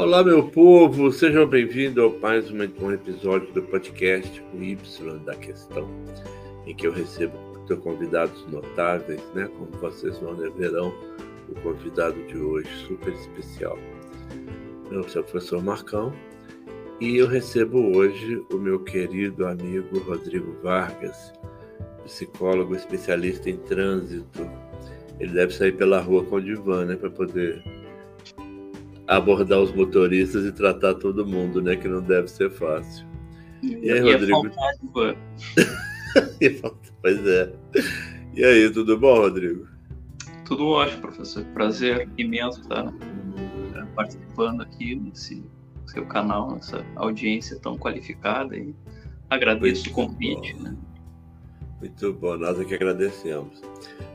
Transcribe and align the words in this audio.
Olá, 0.00 0.24
meu 0.24 0.42
povo, 0.48 1.12
sejam 1.12 1.46
bem-vindos 1.46 2.02
a 2.02 2.18
mais 2.20 2.50
um 2.50 2.90
episódio 2.90 3.52
do 3.52 3.60
podcast 3.60 4.42
O 4.54 4.62
Y 4.64 5.18
da 5.26 5.36
Questão, 5.36 5.90
em 6.66 6.74
que 6.74 6.86
eu 6.86 6.90
recebo 6.90 7.36
convidados 7.82 8.46
notáveis, 8.50 9.20
né? 9.34 9.46
Como 9.58 9.70
vocês 9.72 10.18
vão 10.20 10.34
verão, 10.52 10.90
o 11.50 11.54
convidado 11.60 12.14
de 12.28 12.38
hoje 12.38 12.66
super 12.88 13.12
especial. 13.12 13.78
Eu 14.90 15.06
sou 15.06 15.20
o 15.20 15.24
professor 15.26 15.62
Marcão 15.62 16.14
e 16.98 17.18
eu 17.18 17.26
recebo 17.26 17.94
hoje 17.94 18.42
o 18.50 18.56
meu 18.56 18.80
querido 18.80 19.46
amigo 19.46 19.98
Rodrigo 19.98 20.56
Vargas, 20.62 21.30
psicólogo 22.04 22.74
especialista 22.74 23.50
em 23.50 23.58
trânsito. 23.58 24.50
Ele 25.20 25.34
deve 25.34 25.52
sair 25.52 25.72
pela 25.72 26.00
rua 26.00 26.24
com 26.24 26.36
o 26.36 26.40
divã, 26.40 26.86
né, 26.86 26.96
para 26.96 27.10
poder 27.10 27.62
abordar 29.10 29.60
os 29.60 29.72
motoristas 29.72 30.44
e 30.44 30.52
tratar 30.52 30.94
todo 30.94 31.26
mundo, 31.26 31.60
né? 31.60 31.74
Que 31.74 31.88
não 31.88 32.00
deve 32.00 32.28
ser 32.28 32.48
fácil. 32.48 33.04
E 33.60 33.90
aí, 33.90 34.00
Rodrigo? 34.00 34.48
pois 37.02 37.26
é. 37.26 37.52
E 38.34 38.44
aí, 38.44 38.70
tudo 38.70 38.96
bom, 38.96 39.16
Rodrigo? 39.16 39.66
Tudo 40.46 40.68
ótimo, 40.68 41.02
professor. 41.02 41.44
Prazer 41.52 42.08
imenso 42.16 42.60
estar 42.60 42.86
eh, 42.86 43.84
participando 43.96 44.62
aqui 44.62 44.94
nesse 44.94 45.42
seu 45.86 46.06
canal, 46.06 46.54
nessa 46.54 46.86
audiência 46.94 47.58
tão 47.58 47.76
qualificada 47.76 48.56
e 48.56 48.72
agradeço 49.28 49.86
Muito 49.86 49.90
o 49.90 50.08
convite. 50.08 50.54
Né? 50.54 50.76
Muito 51.80 52.12
bom, 52.12 52.36
nós 52.36 52.60
é 52.60 52.64
que 52.64 52.74
agradecemos. 52.74 53.60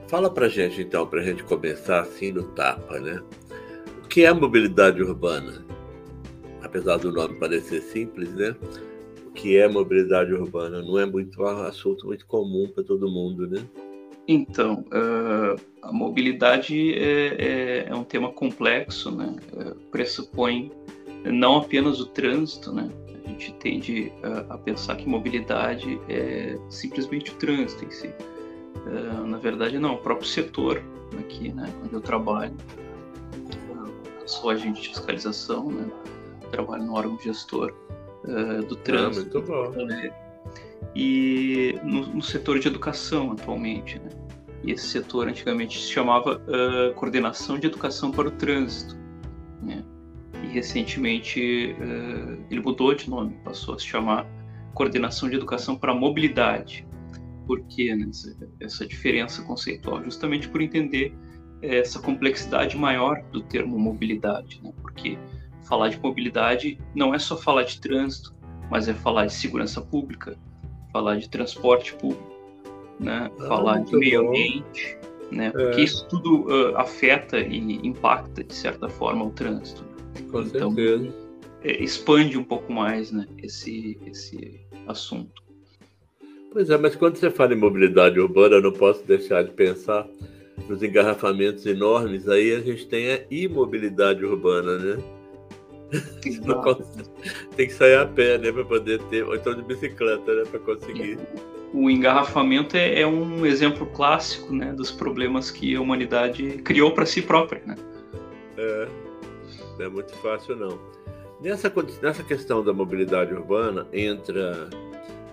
Fala 0.07 0.29
pra 0.29 0.47
gente 0.47 0.81
então, 0.81 1.05
pra 1.05 1.21
gente 1.21 1.43
começar 1.43 2.01
assim 2.01 2.31
no 2.31 2.43
tapa, 2.43 2.99
né? 2.99 3.21
Que 4.15 4.23
é 4.23 4.31
mobilidade 4.31 5.03
urbana? 5.03 5.65
Apesar 6.63 6.95
do 6.95 7.11
nome 7.11 7.37
parecer 7.37 7.81
simples, 7.81 8.33
né? 8.33 8.55
O 9.27 9.31
que 9.31 9.57
é 9.57 9.67
mobilidade 9.67 10.31
urbana? 10.31 10.81
Não 10.81 10.97
é 10.97 11.05
muito 11.05 11.43
um 11.43 11.45
assunto 11.45 12.07
muito 12.07 12.25
comum 12.25 12.65
para 12.73 12.81
todo 12.81 13.11
mundo, 13.11 13.45
né? 13.45 13.61
Então, 14.25 14.85
uh, 14.87 15.61
a 15.81 15.91
mobilidade 15.91 16.93
é, 16.93 17.35
é, 17.37 17.87
é, 17.89 17.93
um 17.93 18.05
tema 18.05 18.31
complexo, 18.31 19.11
né? 19.11 19.35
Uh, 19.51 19.75
pressupõe 19.91 20.71
não 21.25 21.57
apenas 21.57 21.99
o 21.99 22.05
trânsito, 22.05 22.71
né? 22.71 22.89
A 23.21 23.27
gente 23.27 23.51
tende 23.55 24.13
uh, 24.23 24.45
a 24.47 24.57
pensar 24.57 24.95
que 24.95 25.09
mobilidade 25.09 25.99
é 26.07 26.57
simplesmente 26.69 27.31
o 27.31 27.35
trânsito 27.35 27.83
em 27.83 27.91
si. 27.91 28.09
na 29.27 29.37
verdade, 29.39 29.77
não, 29.77 29.95
o 29.95 29.97
próprio 29.97 30.25
setor 30.25 30.81
aqui, 31.19 31.51
né? 31.51 31.69
Onde 31.83 31.95
eu 31.95 31.99
trabalho, 31.99 32.55
sou 34.25 34.49
agente 34.49 34.81
de 34.81 34.89
fiscalização, 34.89 35.71
né? 35.71 35.89
trabalho 36.51 36.83
no 36.83 36.93
órgão 36.93 37.19
gestor 37.19 37.73
uh, 38.23 38.63
do 38.65 38.75
ah, 38.75 38.81
trânsito. 38.83 39.41
Bom. 39.41 39.73
E 40.95 41.77
no, 41.83 42.07
no, 42.07 42.21
setor 42.21 42.59
de 42.59 42.67
educação 42.67 43.31
atualmente, 43.31 43.99
né? 43.99 44.09
E 44.63 44.71
esse 44.71 44.87
setor 44.87 45.27
antigamente 45.27 45.79
se 45.79 45.91
chamava 45.91 46.37
uh, 46.37 46.93
Coordenação 46.95 47.59
de 47.59 47.67
Educação 47.67 48.11
para 48.11 48.27
o 48.27 48.31
Trânsito, 48.31 48.95
né? 49.61 49.83
E 50.43 50.47
recentemente 50.47 51.75
uh, 51.79 52.45
ele 52.49 52.61
mudou 52.61 52.93
de 52.95 53.09
nome, 53.09 53.35
passou 53.43 53.75
a 53.75 53.79
se 53.79 53.85
chamar 53.85 54.25
Coordenação 54.73 55.29
de 55.29 55.35
Educação 55.35 55.75
para 55.75 55.91
a 55.91 55.95
Mobilidade. 55.95 56.87
Por 57.45 57.61
que 57.67 57.93
né? 57.93 58.09
essa 58.59 58.87
diferença 58.87 59.43
conceitual? 59.43 60.03
Justamente 60.03 60.49
por 60.49 60.61
entender 60.61 61.13
essa 61.61 61.99
complexidade 61.99 62.77
maior 62.77 63.21
do 63.31 63.41
termo 63.41 63.77
mobilidade, 63.77 64.59
né? 64.63 64.71
porque 64.81 65.17
falar 65.63 65.89
de 65.89 65.99
mobilidade 65.99 66.77
não 66.93 67.13
é 67.13 67.19
só 67.19 67.35
falar 67.35 67.63
de 67.63 67.79
trânsito, 67.79 68.33
mas 68.69 68.87
é 68.87 68.93
falar 68.93 69.25
de 69.25 69.33
segurança 69.33 69.81
pública, 69.81 70.37
falar 70.91 71.17
de 71.17 71.29
transporte 71.29 71.93
público, 71.93 72.35
né? 72.99 73.29
Ah, 73.39 73.47
falar 73.47 73.79
de 73.79 73.95
meio 73.95 74.23
bom. 74.23 74.29
ambiente, 74.29 74.97
né? 75.31 75.51
porque 75.51 75.81
é. 75.81 75.83
isso 75.83 76.07
tudo 76.07 76.47
uh, 76.47 76.77
afeta 76.77 77.39
e 77.39 77.57
impacta, 77.85 78.43
de 78.43 78.53
certa 78.53 78.87
forma, 78.87 79.25
o 79.25 79.31
trânsito. 79.31 79.83
Com 80.31 80.41
então, 80.41 80.73
certeza. 80.73 81.13
É, 81.63 81.83
expande 81.83 82.37
um 82.37 82.43
pouco 82.43 82.71
mais 82.71 83.11
né? 83.11 83.27
esse, 83.41 83.97
esse 84.05 84.61
assunto. 84.87 85.43
Pois 86.51 86.69
é, 86.69 86.77
mas 86.77 86.95
quando 86.95 87.17
você 87.17 87.29
fala 87.29 87.53
em 87.53 87.57
mobilidade 87.57 88.19
urbana, 88.19 88.55
eu 88.55 88.61
não 88.61 88.71
posso 88.71 89.03
deixar 89.03 89.43
de 89.43 89.51
pensar 89.51 90.07
nos 90.67 90.81
engarrafamentos 90.81 91.65
enormes, 91.65 92.27
aí 92.27 92.53
a 92.53 92.61
gente 92.61 92.87
tem 92.87 93.11
a 93.11 93.21
imobilidade 93.29 94.23
urbana, 94.25 94.77
né? 94.77 95.03
tem 97.55 97.67
que 97.67 97.73
sair 97.73 97.95
a 97.97 98.05
pé, 98.05 98.37
né, 98.37 98.51
para 98.51 98.65
poder 98.65 98.99
ter, 99.03 99.23
ou 99.23 99.35
então 99.35 99.53
de 99.53 99.61
bicicleta, 99.61 100.33
né, 100.33 100.43
para 100.49 100.59
conseguir. 100.59 101.17
O 101.73 101.89
engarrafamento 101.89 102.75
é, 102.75 103.01
é, 103.01 103.07
um 103.07 103.45
exemplo 103.45 103.85
clássico, 103.87 104.53
né, 104.53 104.73
dos 104.73 104.91
problemas 104.91 105.51
que 105.51 105.75
a 105.75 105.81
humanidade 105.81 106.59
criou 106.63 106.91
para 106.91 107.05
si 107.05 107.21
própria, 107.21 107.61
né? 107.65 107.75
É, 108.57 108.87
não 109.77 109.85
é 109.85 109.89
muito 109.89 110.13
fácil 110.15 110.55
não. 110.55 110.79
Nessa, 111.41 111.71
nessa 112.01 112.23
questão 112.23 112.63
da 112.63 112.73
mobilidade 112.73 113.33
urbana 113.33 113.85
entra 113.91 114.69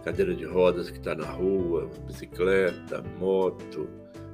cadeira 0.04 0.34
de 0.34 0.44
rodas 0.44 0.90
que 0.90 0.98
está 0.98 1.14
na 1.14 1.26
rua, 1.26 1.88
bicicleta, 2.06 3.04
moto, 3.20 3.88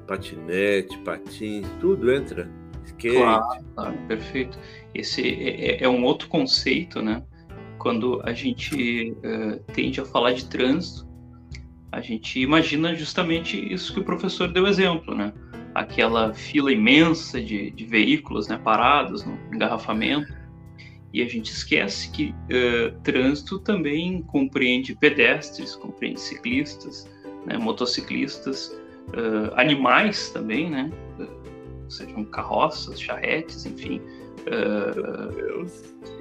patinete, 0.08 0.98
patins, 0.98 1.68
tudo 1.78 2.10
entra. 2.10 2.50
Skate. 2.84 3.16
Claro, 3.16 3.64
claro, 3.74 3.98
perfeito. 4.08 4.58
Esse 4.94 5.22
é, 5.22 5.82
é, 5.82 5.84
é, 5.84 5.88
um 5.88 6.02
outro 6.02 6.28
conceito, 6.28 7.02
né? 7.02 7.22
Quando 7.78 8.20
a 8.24 8.32
gente 8.32 9.12
uh, 9.12 9.60
tende 9.72 10.00
a 10.00 10.04
falar 10.04 10.32
de 10.32 10.46
trânsito, 10.46 11.06
a 11.92 12.00
gente 12.00 12.40
imagina 12.40 12.94
justamente 12.94 13.72
isso 13.72 13.94
que 13.94 14.00
o 14.00 14.04
professor 14.04 14.48
deu 14.48 14.66
exemplo, 14.66 15.14
né? 15.14 15.32
Aquela 15.74 16.34
fila 16.34 16.72
imensa 16.72 17.40
de, 17.40 17.70
de 17.70 17.84
veículos 17.84 18.48
né, 18.48 18.58
parados 18.58 19.24
no 19.24 19.38
engarrafamento. 19.54 20.36
E 21.12 21.22
a 21.22 21.26
gente 21.26 21.50
esquece 21.50 22.10
que 22.10 22.34
uh, 22.50 22.98
trânsito 23.02 23.58
também 23.58 24.22
compreende 24.22 24.94
pedestres, 24.94 25.76
compreende 25.76 26.20
ciclistas, 26.20 27.08
né, 27.46 27.56
motociclistas, 27.56 28.74
uh, 29.08 29.52
animais 29.54 30.30
também, 30.30 30.70
né? 30.70 30.90
Uh, 31.18 31.90
sejam 31.90 32.24
carroças, 32.24 33.00
charretes, 33.00 33.64
enfim. 33.66 34.00
Uh, 34.46 35.66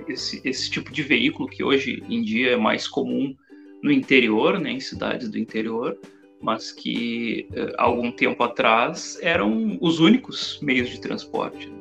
esse, 0.08 0.42
esse 0.44 0.70
tipo 0.70 0.92
de 0.92 1.04
veículo 1.04 1.48
que 1.48 1.64
hoje 1.64 2.04
em 2.10 2.22
dia 2.22 2.52
é 2.52 2.58
mais 2.58 2.88
comum 2.88 3.36
no 3.84 3.92
interior, 3.92 4.60
né, 4.60 4.72
em 4.72 4.80
cidades 4.80 5.30
do 5.30 5.38
interior, 5.38 5.98
mas 6.42 6.72
que 6.72 7.48
uh, 7.52 7.74
algum 7.78 8.12
tempo 8.12 8.44
atrás 8.44 9.18
eram 9.22 9.78
os 9.82 10.00
únicos 10.00 10.60
meios 10.62 10.90
de 10.90 11.00
transporte. 11.00 11.68
Né? 11.68 11.78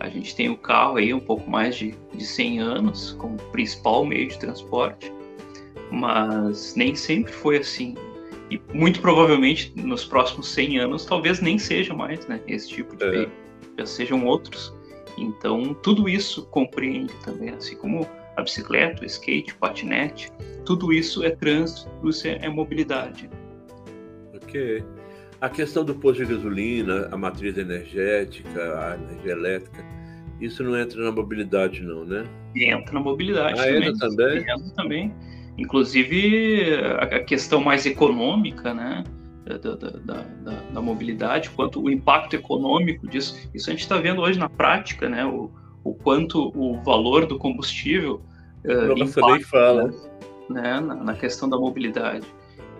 A 0.00 0.08
gente 0.08 0.34
tem 0.34 0.50
o 0.50 0.56
carro 0.56 0.96
aí 0.96 1.14
um 1.14 1.20
pouco 1.20 1.48
mais 1.48 1.76
de, 1.76 1.94
de 2.14 2.24
100 2.24 2.58
anos 2.60 3.12
como 3.18 3.36
principal 3.52 4.04
meio 4.04 4.28
de 4.28 4.38
transporte, 4.38 5.12
mas 5.90 6.74
nem 6.74 6.94
sempre 6.94 7.32
foi 7.32 7.58
assim. 7.58 7.94
E 8.52 8.60
muito 8.74 9.00
provavelmente 9.00 9.72
nos 9.76 10.04
próximos 10.04 10.48
100 10.48 10.78
anos 10.80 11.06
talvez 11.06 11.40
nem 11.40 11.58
seja 11.58 11.94
mais 11.94 12.26
né, 12.26 12.38
esse 12.46 12.68
tipo 12.68 12.94
de 12.94 13.04
é. 13.04 13.10
veículo, 13.10 13.36
já 13.78 13.86
sejam 13.86 14.26
outros. 14.26 14.74
Então 15.16 15.72
tudo 15.72 16.06
isso 16.06 16.44
compreende 16.48 17.14
também, 17.24 17.48
assim 17.48 17.74
como 17.76 18.06
a 18.36 18.42
bicicleta, 18.42 19.02
o 19.02 19.06
skate, 19.06 19.54
o 19.54 19.56
patinete, 19.56 20.30
tudo 20.66 20.92
isso 20.92 21.24
é 21.24 21.30
trânsito, 21.30 21.88
tudo 21.96 22.10
isso 22.10 22.28
é, 22.28 22.40
é 22.42 22.48
mobilidade. 22.50 23.30
Ok. 24.34 24.84
A 25.40 25.48
questão 25.48 25.82
do 25.82 25.94
posto 25.94 26.22
de 26.24 26.34
gasolina, 26.34 27.08
a 27.10 27.16
matriz 27.16 27.56
energética, 27.56 28.90
a 28.90 28.94
energia 28.96 29.32
elétrica, 29.32 29.82
isso 30.42 30.62
não 30.62 30.78
entra 30.78 31.02
na 31.02 31.10
mobilidade 31.10 31.82
não, 31.82 32.04
né? 32.04 32.26
Entra 32.54 32.92
na 32.92 33.00
mobilidade 33.00 33.58
ah, 33.58 33.64
também. 33.64 33.88
Entra 33.88 34.08
também? 34.08 34.38
Entra 34.38 34.74
também 34.76 35.14
inclusive 35.58 36.74
a 37.00 37.20
questão 37.20 37.60
mais 37.60 37.86
econômica, 37.86 38.72
né? 38.72 39.04
Da, 39.44 39.74
da, 39.74 39.74
da, 39.74 40.24
da, 40.72 40.80
mobilidade, 40.80 41.50
quanto 41.50 41.82
o 41.82 41.90
impacto 41.90 42.34
econômico 42.34 43.08
disso. 43.08 43.50
Isso 43.52 43.68
a 43.68 43.72
gente 43.72 43.82
está 43.82 43.98
vendo 43.98 44.22
hoje 44.22 44.38
na 44.38 44.48
prática, 44.48 45.08
né? 45.08 45.26
O, 45.26 45.50
o 45.84 45.94
quanto 45.94 46.52
o 46.54 46.80
valor 46.82 47.26
do 47.26 47.38
combustível 47.38 48.22
uh, 48.64 48.96
impacta, 48.96 49.48
fala. 49.48 49.90
Né, 50.48 50.80
na, 50.80 50.94
na, 50.94 51.14
questão 51.14 51.48
da 51.48 51.58
mobilidade. 51.58 52.26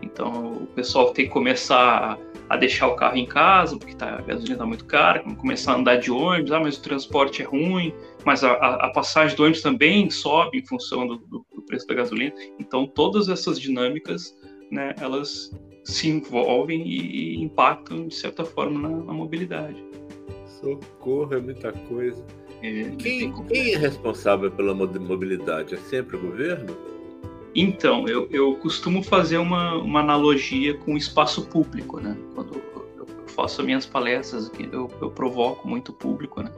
Então, 0.01 0.53
o 0.55 0.67
pessoal 0.67 1.13
tem 1.13 1.27
que 1.27 1.33
começar 1.33 2.19
a, 2.49 2.55
a 2.55 2.57
deixar 2.57 2.89
o 2.89 2.97
carro 2.97 3.17
em 3.17 3.27
casa, 3.27 3.77
porque 3.77 3.95
tá, 3.95 4.17
a 4.17 4.23
gasolina 4.23 4.55
está 4.55 4.67
muito 4.67 4.85
cara, 4.85 5.23
começar 5.37 5.73
a 5.73 5.77
andar 5.77 5.97
de 5.97 6.11
ônibus, 6.11 6.53
ah, 6.53 6.61
mas 6.61 6.77
o 6.77 6.83
transporte 6.83 7.43
é 7.43 7.45
ruim, 7.45 7.95
mas 8.25 8.45
a, 8.45 8.53
a, 8.53 8.87
a 8.87 8.91
passagem 8.91 9.37
do 9.37 9.43
ônibus 9.43 9.63
também 9.63 10.11
sobe 10.11 10.59
em 10.59 10.67
função 10.67 11.07
do, 11.07 11.17
do, 11.17 11.47
do, 11.51 11.52
preço 11.73 11.87
da 11.87 11.95
gasolina. 11.95 12.35
Então, 12.59 12.87
todas 12.87 13.31
essas 13.31 13.59
dinâmicas, 13.59 14.37
né, 14.71 14.95
elas 15.01 15.51
se 15.85 16.09
envolvem 16.09 16.87
e, 16.87 17.35
e 17.35 17.43
impactam, 17.43 18.07
de 18.07 18.15
certa 18.15 18.45
forma, 18.45 18.79
na, 18.79 18.95
na 18.95 19.13
mobilidade. 19.13 19.83
Socorro, 20.61 21.35
é 21.35 21.41
muita 21.41 21.73
coisa. 21.73 22.23
É, 22.63 22.91
quem, 22.99 23.33
quem 23.47 23.75
é 23.75 23.79
responsável 23.79 24.51
pela 24.51 24.75
mobilidade? 24.75 25.75
É 25.75 25.79
sempre 25.79 26.17
o 26.17 26.21
governo? 26.21 26.77
Então, 27.55 28.07
eu, 28.07 28.29
eu 28.31 28.55
costumo 28.57 29.03
fazer 29.03 29.39
uma, 29.39 29.75
uma 29.75 30.01
analogia 30.01 30.77
com 30.77 30.95
o 30.95 30.97
espaço 30.97 31.47
público, 31.47 32.01
né? 32.01 32.17
Quando 32.35 32.55
eu 32.99 33.07
faço 33.29 33.63
minhas 33.63 33.87
palestras, 33.87 34.51
eu, 34.73 34.91
eu 35.01 35.11
provoco 35.11 35.67
muito 35.67 35.93
público, 35.93 36.43
né? 36.43 36.53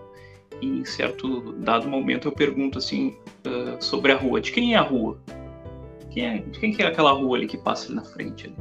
E 0.61 0.67
em 0.67 0.85
certo 0.85 1.53
dado 1.55 1.89
momento 1.89 2.29
eu 2.29 2.33
pergunto 2.33 2.79
assim 2.79 3.17
uh, 3.47 3.83
sobre 3.83 4.13
a 4.13 4.17
rua. 4.17 4.41
De 4.41 4.53
quem 4.53 4.75
é 4.75 4.79
a 4.79 4.83
rua? 4.83 5.19
Quem 6.11 6.27
é, 6.27 6.39
de 6.39 6.59
quem 6.59 6.73
que 6.73 6.83
é 6.83 6.87
aquela 6.87 7.13
rua 7.13 7.37
ali 7.37 7.47
que 7.47 7.59
passa 7.59 7.87
ali 7.87 7.97
na 7.97 8.05
frente? 8.05 8.53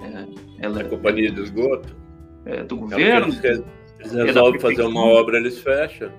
Ali? 0.00 0.34
É, 0.58 0.66
ela 0.66 0.80
é, 0.80 0.84
companhia 0.84 1.30
de 1.30 1.42
esgoto? 1.42 1.96
É 2.44 2.62
do 2.62 2.76
governo? 2.76 3.28
Eles, 3.42 3.64
eles 3.98 4.12
resolvem 4.12 4.56
é 4.56 4.60
fazer 4.60 4.82
uma 4.82 5.04
obra, 5.04 5.38
eles 5.38 5.58
fecham. 5.58 6.10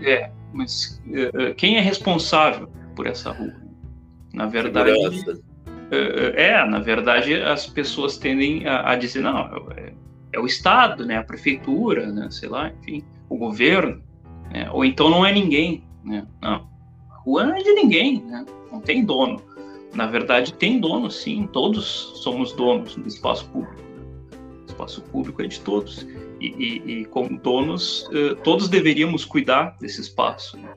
É, 0.00 0.30
mas 0.52 1.02
uh, 1.08 1.54
quem 1.56 1.76
é 1.76 1.80
responsável 1.80 2.68
por 2.94 3.06
essa 3.06 3.32
rua? 3.32 3.54
Na 4.32 4.46
verdade, 4.46 4.92
é, 5.90 6.48
é, 6.48 6.64
na 6.66 6.78
verdade, 6.78 7.34
as 7.34 7.66
pessoas 7.66 8.16
tendem 8.18 8.66
a, 8.66 8.90
a 8.90 8.96
dizer 8.96 9.22
não, 9.22 9.38
é, 9.76 9.92
é, 10.32 10.40
o 10.40 10.46
Estado, 10.46 11.06
né, 11.06 11.16
a 11.16 11.22
prefeitura, 11.22 12.10
né, 12.12 12.28
sei 12.30 12.48
lá, 12.48 12.70
enfim, 12.70 13.04
o 13.28 13.36
governo, 13.36 14.02
né, 14.56 14.70
ou 14.72 14.86
então 14.86 15.10
não 15.10 15.24
é 15.24 15.30
ninguém, 15.30 15.84
né? 16.02 16.26
Não, 16.40 16.66
a 17.10 17.16
rua 17.18 17.44
não 17.44 17.54
é 17.54 17.58
de 17.58 17.72
ninguém, 17.74 18.22
né? 18.24 18.46
Não 18.72 18.80
tem 18.80 19.04
dono. 19.04 19.42
Na 19.94 20.06
verdade, 20.06 20.54
tem 20.54 20.80
dono, 20.80 21.10
sim. 21.10 21.46
Todos 21.52 21.84
somos 22.22 22.52
donos 22.52 22.96
do 22.96 23.06
espaço 23.06 23.46
público. 23.50 23.76
Né? 23.76 24.38
O 24.62 24.66
espaço 24.66 25.02
público 25.02 25.42
é 25.42 25.46
de 25.46 25.60
todos. 25.60 26.06
E, 26.40 26.46
e, 26.46 27.00
e 27.00 27.04
como 27.04 27.38
donos, 27.38 28.08
eh, 28.12 28.34
todos 28.44 28.68
deveríamos 28.68 29.26
cuidar 29.26 29.76
desse 29.78 30.00
espaço. 30.00 30.56
Né? 30.56 30.72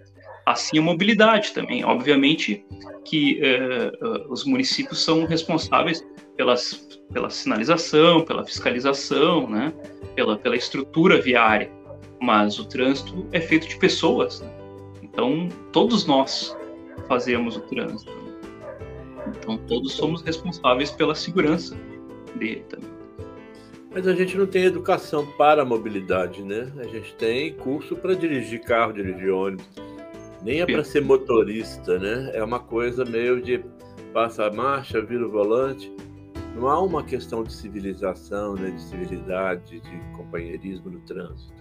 Assim 0.46 0.78
a 0.78 0.82
mobilidade 0.82 1.54
também. 1.54 1.84
Obviamente 1.86 2.66
que 3.06 3.40
eh, 3.42 3.92
eh, 3.94 4.26
os 4.30 4.44
municípios 4.44 5.04
são 5.04 5.26
responsáveis 5.26 6.06
pelas, 6.36 6.88
pela 7.14 7.30
sinalização, 7.30 8.26
pela 8.26 8.46
fiscalização, 8.46 9.50
né? 9.50 9.74
pela, 10.16 10.38
pela 10.38 10.56
estrutura 10.58 11.22
viária. 11.22 11.79
Mas 12.22 12.60
o 12.60 12.66
trânsito 12.66 13.26
é 13.32 13.40
feito 13.40 13.68
de 13.68 13.78
pessoas. 13.78 14.42
Né? 14.42 14.52
Então, 15.04 15.48
todos 15.72 16.06
nós 16.06 16.56
fazemos 17.08 17.58
o 17.58 17.62
trânsito. 17.62 18.20
Então 19.38 19.58
todos 19.58 19.94
somos 19.94 20.22
responsáveis 20.22 20.92
pela 20.92 21.16
segurança 21.16 21.76
dele 22.36 22.64
também. 22.70 22.90
Mas 23.92 24.08
a 24.08 24.14
gente 24.14 24.38
não 24.38 24.46
tem 24.46 24.66
educação 24.66 25.26
para 25.38 25.64
a 25.64 25.66
mobilidade, 25.66 26.44
né? 26.44 26.72
A 26.78 26.84
gente 26.84 27.14
tem 27.16 27.54
curso 27.54 27.96
para 27.96 28.14
dirigir 28.14 28.62
carro, 28.62 28.94
dirigir 28.94 29.32
ônibus. 29.32 29.66
Nem 30.44 30.62
é 30.62 30.66
para 30.66 30.84
ser 30.84 31.02
motorista, 31.02 31.98
né? 31.98 32.32
É 32.34 32.44
uma 32.44 32.60
coisa 32.60 33.04
meio 33.04 33.42
de 33.42 33.64
passa 34.14 34.46
a 34.46 34.52
marcha, 34.52 35.02
vira 35.02 35.26
o 35.26 35.32
volante. 35.32 35.92
Não 36.56 36.68
há 36.68 36.80
uma 36.82 37.04
questão 37.04 37.44
de 37.44 37.52
civilização, 37.52 38.56
né? 38.56 38.72
de 38.72 38.82
civilidade, 38.82 39.80
de 39.80 40.00
companheirismo 40.16 40.90
no 40.90 41.00
trânsito. 41.02 41.54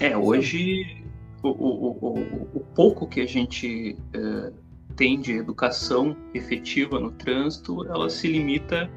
É, 0.00 0.16
hoje 0.16 1.04
o, 1.42 1.48
o, 1.48 1.98
o, 2.00 2.48
o 2.54 2.60
pouco 2.74 3.06
que 3.06 3.20
a 3.20 3.26
gente 3.26 3.96
é, 4.12 4.52
tem 4.96 5.20
de 5.20 5.32
educação 5.32 6.16
efetiva 6.32 6.98
no 6.98 7.10
trânsito, 7.12 7.86
ela 7.86 8.08
se 8.08 8.28
limita 8.28 8.90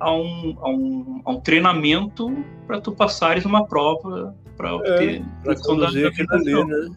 a 0.00 0.12
um, 0.12 0.56
a 0.60 0.68
um, 0.68 1.22
a 1.24 1.30
um 1.32 1.40
treinamento 1.40 2.44
para 2.66 2.80
tu 2.80 2.92
passares 2.92 3.44
uma 3.44 3.66
prova 3.66 4.36
para 4.56 4.68
é, 4.68 4.72
obter 4.72 5.20
é, 5.20 5.24
para 5.42 5.56
conduzir 5.62 6.06
aquilo 6.06 6.32
ali, 6.32 6.64
né? 6.64 6.96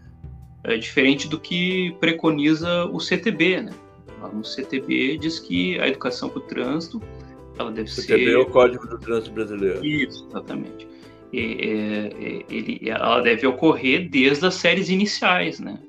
É 0.64 0.78
diferente 0.78 1.28
do 1.30 1.40
que 1.40 1.96
preconiza 2.00 2.86
o 2.86 3.00
CTB, 3.00 3.62
né? 3.62 3.72
No 4.34 4.44
CTB 4.44 5.18
diz 5.20 5.40
que 5.40 5.80
a 5.80 5.88
educação 5.88 6.28
para 6.30 6.40
o 6.40 6.42
trânsito 6.42 7.02
ela 7.58 7.72
deve 7.72 7.90
CTB 7.90 8.08
ser. 8.08 8.20
CTB 8.20 8.32
é 8.32 8.38
o 8.38 8.46
Código 8.48 8.88
do 8.88 9.00
Trânsito 9.00 9.32
Brasileiro. 9.32 9.86
Isso, 9.86 10.28
exatamente. 10.30 10.88
E, 11.34 11.40
é, 11.40 12.46
ele, 12.50 12.80
ela 12.90 13.20
deve 13.22 13.46
ocorrer 13.46 14.10
desde 14.10 14.46
as 14.46 14.56
séries 14.56 14.90
iniciais, 14.90 15.60
né? 15.60 15.80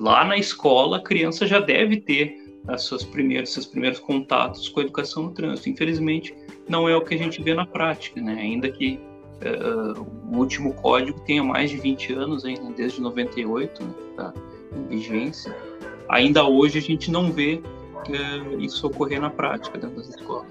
lá 0.00 0.24
na 0.24 0.36
escola 0.36 0.96
a 0.96 1.02
criança 1.02 1.46
já 1.46 1.60
deve 1.60 2.00
ter 2.00 2.38
as 2.66 2.82
suas 2.82 3.04
primeiras, 3.04 3.50
seus 3.50 3.66
primeiros 3.66 3.98
contatos 3.98 4.68
com 4.68 4.80
a 4.80 4.82
educação 4.82 5.24
no 5.24 5.30
trânsito. 5.32 5.68
Infelizmente, 5.68 6.34
não 6.68 6.88
é 6.88 6.96
o 6.96 7.02
que 7.02 7.14
a 7.14 7.18
gente 7.18 7.42
vê 7.42 7.54
na 7.54 7.66
prática, 7.66 8.20
né? 8.20 8.34
Ainda 8.34 8.70
que 8.70 8.98
uh, 9.42 10.06
o 10.30 10.38
último 10.38 10.74
código 10.74 11.18
tenha 11.20 11.42
mais 11.42 11.70
de 11.70 11.78
20 11.78 12.12
anos, 12.12 12.44
ainda, 12.44 12.70
desde 12.72 13.00
98, 13.00 13.82
né? 13.82 13.94
tá 14.16 14.34
em 14.76 14.86
vigência, 14.88 15.56
ainda 16.08 16.46
hoje 16.46 16.78
a 16.78 16.82
gente 16.82 17.10
não 17.10 17.32
vê 17.32 17.60
uh, 18.08 18.60
isso 18.60 18.86
ocorrer 18.86 19.20
na 19.20 19.30
prática 19.30 19.78
dentro 19.78 19.96
das 19.96 20.08
escolas. 20.10 20.46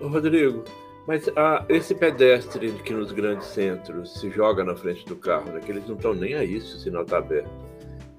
Ô 0.00 0.08
Rodrigo, 0.08 0.64
mas 1.10 1.28
ah, 1.34 1.64
esse 1.68 1.92
pedestre 1.92 2.70
que 2.84 2.94
nos 2.94 3.10
grandes 3.10 3.48
centros 3.48 4.20
se 4.20 4.30
joga 4.30 4.62
na 4.62 4.76
frente 4.76 5.04
do 5.06 5.16
carro, 5.16 5.50
né, 5.50 5.58
que 5.58 5.72
eles 5.72 5.84
não 5.88 5.96
estão 5.96 6.14
nem 6.14 6.34
aí 6.34 6.60
se 6.60 6.76
o 6.76 6.78
sinal 6.78 7.02
está 7.02 7.18
aberto. 7.18 7.50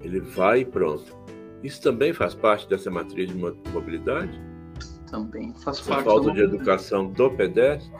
Ele 0.02 0.20
vai 0.20 0.60
e 0.60 0.64
pronto. 0.66 1.16
Isso 1.64 1.80
também 1.80 2.12
faz 2.12 2.34
parte 2.34 2.68
dessa 2.68 2.90
matriz 2.90 3.30
de 3.30 3.34
mobilidade? 3.34 4.38
Também 5.10 5.54
faz 5.54 5.78
Essa 5.78 5.88
parte. 5.88 6.04
falta 6.04 6.32
de 6.32 6.42
educação 6.42 7.08
do 7.08 7.30
pedestre? 7.30 7.90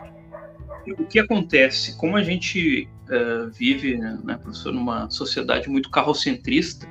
O 0.86 1.06
que 1.06 1.18
acontece? 1.18 1.96
Como 1.96 2.14
a 2.14 2.22
gente 2.22 2.86
uh, 3.08 3.50
vive, 3.50 3.96
né, 3.96 4.18
né, 4.22 4.36
professor, 4.36 4.74
numa 4.74 5.08
sociedade 5.08 5.70
muito 5.70 5.88
carrocentrista, 5.88 6.86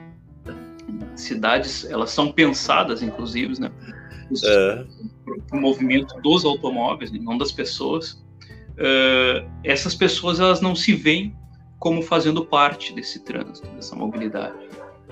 cidades 1.16 1.86
elas 1.86 2.10
são 2.10 2.32
pensadas, 2.32 3.04
inclusive, 3.04 3.62
né, 3.62 3.72
é. 4.44 4.86
Para 5.48 5.58
o 5.58 5.62
movimento 5.62 6.20
dos 6.22 6.46
automóveis, 6.46 7.12
né, 7.12 7.20
não 7.22 7.38
das 7.38 7.52
pessoas. 7.52 8.24
Uh, 8.72 9.48
essas 9.64 9.94
pessoas 9.94 10.40
elas 10.40 10.62
não 10.62 10.76
se 10.76 10.94
veem 10.94 11.36
como 11.78 12.02
fazendo 12.02 12.46
parte 12.46 12.94
desse 12.94 13.24
trânsito, 13.24 13.68
dessa 13.70 13.96
mobilidade. 13.96 14.56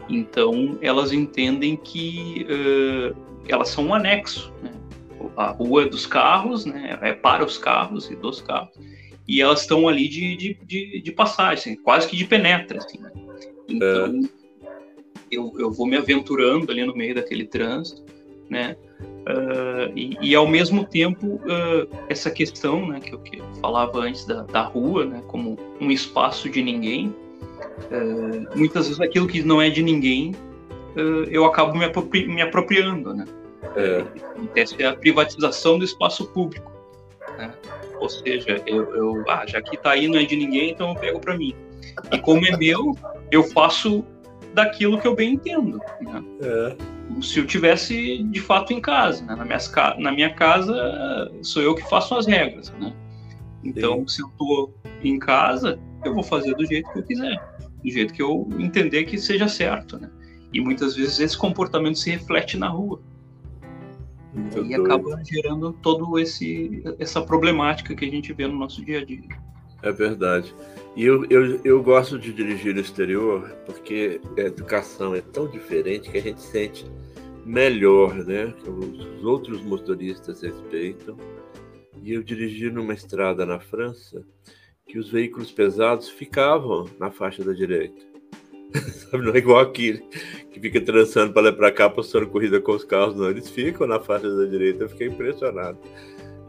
Então, 0.08 0.78
elas 0.82 1.12
entendem 1.12 1.76
que 1.76 2.46
uh, 2.46 3.16
elas 3.48 3.70
são 3.70 3.88
um 3.88 3.94
anexo. 3.94 4.54
Né? 4.62 4.72
A 5.36 5.52
rua 5.52 5.84
é 5.84 5.86
dos 5.86 6.06
carros, 6.06 6.66
né? 6.66 6.98
é 7.02 7.14
para 7.14 7.46
os 7.46 7.58
carros 7.58 8.10
e 8.10 8.16
dos 8.16 8.42
carros. 8.42 8.74
E 9.28 9.42
elas 9.42 9.62
estão 9.62 9.88
ali 9.88 10.08
de, 10.08 10.36
de, 10.36 10.60
de, 10.66 11.02
de 11.02 11.12
passagem, 11.12 11.76
quase 11.76 12.08
que 12.08 12.16
de 12.16 12.26
penetra. 12.26 12.80
Assim, 12.80 13.00
né? 13.00 13.12
Então, 13.68 14.22
é. 14.24 14.30
eu, 15.30 15.54
eu 15.60 15.72
vou 15.72 15.86
me 15.86 15.96
aventurando 15.96 16.72
ali 16.72 16.84
no 16.84 16.96
meio 16.96 17.14
daquele 17.14 17.46
trânsito, 17.46 18.04
né? 18.50 18.76
Uh, 19.30 19.92
e, 19.96 20.18
e, 20.22 20.34
ao 20.34 20.48
mesmo 20.48 20.84
tempo 20.84 21.28
uh, 21.28 21.88
essa 22.08 22.32
questão 22.32 22.88
né, 22.88 23.00
que 23.00 23.14
eu, 23.14 23.20
que 23.20 23.38
eu 23.38 23.46
falava 23.62 24.00
antes 24.00 24.26
da, 24.26 24.42
da 24.42 24.62
rua 24.62 25.06
né, 25.06 25.22
como 25.28 25.56
um 25.80 25.92
espaço 25.92 26.50
de 26.50 26.64
ninguém 26.64 27.14
uh, 27.92 28.58
muitas 28.58 28.88
vezes 28.88 29.00
aquilo 29.00 29.28
que 29.28 29.44
não 29.44 29.62
é 29.62 29.70
de 29.70 29.84
ninguém 29.84 30.34
eu 31.30 31.46
acabo 31.46 31.78
me, 31.78 31.86
apropri 31.86 32.28
me 32.28 32.42
apropriando 32.42 33.14
né 33.14 33.26
é. 33.76 34.04
é 34.80 34.86
a 34.88 34.96
privatização 34.96 35.78
do 35.78 35.86
espaço 35.86 36.26
público 36.30 36.72
né? 37.38 37.54
ou 38.00 38.10
seja 38.10 38.60
eu, 38.66 38.96
eu 38.96 39.24
ah, 39.30 39.46
já 39.46 39.62
que 39.62 39.76
está 39.76 39.92
aí 39.92 40.08
não 40.08 40.20
é 40.20 40.24
de 40.24 40.36
ninguém 40.36 40.72
então 40.72 40.90
eu 40.90 40.96
pego 40.96 41.20
para 41.20 41.38
mim 41.38 41.54
e 42.12 42.18
como 42.18 42.48
é 42.48 42.58
meu 42.58 42.98
eu 43.30 43.44
faço 43.44 44.04
daquilo 44.56 45.00
que 45.00 45.08
eu 45.08 45.16
bem 45.16 45.34
entendo 45.34 45.80
né? 46.02 46.24
é 46.42 46.99
se 47.22 47.40
eu 47.40 47.46
tivesse 47.46 48.24
de 48.24 48.40
fato 48.40 48.74
em 48.74 48.80
casa. 48.80 49.24
Né? 49.26 49.36
Na, 49.36 49.46
minha, 49.46 49.60
na 49.98 50.12
minha 50.12 50.34
casa 50.34 51.32
sou 51.42 51.62
eu 51.62 51.76
que 51.76 51.88
faço 51.90 52.16
as 52.16 52.26
regras. 52.26 52.72
Né? 52.80 52.94
Então, 53.64 54.08
se 54.08 54.22
eu 54.22 54.28
estou 54.28 54.74
em 55.04 55.20
casa, 55.20 55.80
eu 56.04 56.14
vou 56.14 56.24
fazer 56.24 56.54
do 56.56 56.66
jeito 56.66 56.92
que 56.92 57.00
eu 57.00 57.04
quiser, 57.04 57.38
do 57.84 57.90
jeito 57.90 58.14
que 58.14 58.22
eu 58.22 58.48
entender 58.58 59.06
que 59.06 59.18
seja 59.18 59.48
certo. 59.48 59.98
Né? 59.98 60.10
E 60.54 60.62
muitas 60.62 60.96
vezes 60.96 61.20
esse 61.20 61.38
comportamento 61.38 61.98
se 61.98 62.10
reflete 62.12 62.58
na 62.58 62.68
rua. 62.68 63.02
Muito 64.34 64.60
e 64.60 64.76
doido. 64.76 64.86
acaba 64.86 65.24
gerando 65.24 65.74
todo 65.74 66.20
esse 66.20 66.84
essa 67.00 67.22
problemática 67.22 67.96
que 67.96 68.06
a 68.06 68.10
gente 68.10 68.32
vê 68.32 68.48
no 68.48 68.58
nosso 68.58 68.84
dia 68.86 69.00
a 69.00 69.06
dia. 69.06 69.28
É 69.82 69.92
verdade. 69.92 70.54
E 70.96 71.06
eu, 71.06 71.26
eu, 71.30 71.62
eu 71.64 71.84
gosto 71.84 72.20
de 72.20 72.34
dirigir 72.34 72.74
no 72.74 72.82
exterior 72.82 73.50
porque 73.66 74.20
a 74.38 74.42
educação 74.42 75.16
é 75.16 75.22
tão 75.22 75.48
diferente 75.48 76.10
que 76.10 76.18
a 76.18 76.22
gente 76.22 76.42
sente 76.42 76.86
melhor, 77.46 78.14
né? 78.26 78.54
Que 78.62 78.70
os 78.70 79.24
outros 79.24 79.62
motoristas 79.62 80.42
respeitam. 80.42 81.16
E 82.02 82.14
eu 82.14 82.24
dirigi 82.24 82.70
numa 82.70 82.94
estrada 82.94 83.46
na 83.46 83.60
França 83.60 84.24
que 84.88 84.98
os 84.98 85.10
veículos 85.10 85.52
pesados 85.52 86.10
ficavam 86.10 86.90
na 87.00 87.12
faixa 87.12 87.44
da 87.44 87.54
direita. 87.54 88.10
Não 89.14 89.34
é 89.34 89.38
igual 89.38 89.60
aqui, 89.60 90.02
que 90.52 90.60
fica 90.60 90.82
trançando 90.82 91.34
para 91.34 91.44
lá 91.44 91.54
para 91.54 91.72
cá, 91.72 91.90
postando 91.90 92.28
corrida 92.28 92.60
com 92.62 92.74
os 92.74 92.84
carros, 92.84 93.16
não. 93.16 93.30
Eles 93.30 93.50
ficam 93.50 93.88
na 93.88 94.00
faixa 94.00 94.30
da 94.30 94.46
direita. 94.46 94.84
Eu 94.84 94.90
fiquei 94.90 95.08
impressionado. 95.08 95.80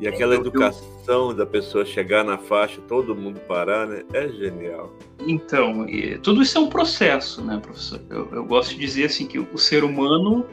E 0.00 0.08
aquela 0.08 0.34
educação 0.34 1.34
da 1.34 1.44
pessoa 1.44 1.84
chegar 1.84 2.24
na 2.24 2.38
faixa, 2.38 2.80
todo 2.88 3.14
mundo 3.14 3.38
parar, 3.40 3.86
né? 3.86 4.02
É 4.14 4.28
genial. 4.28 4.90
Então, 5.26 5.86
tudo 6.22 6.42
isso 6.42 6.56
é 6.56 6.60
um 6.60 6.68
processo, 6.68 7.44
né, 7.44 7.60
professor? 7.62 8.00
Eu, 8.08 8.28
eu, 8.32 8.44
gosto 8.44 8.70
de 8.70 8.78
dizer 8.78 9.04
assim 9.04 9.26
que 9.26 9.38
o 9.38 9.58
ser 9.58 9.84
humano 9.84 10.46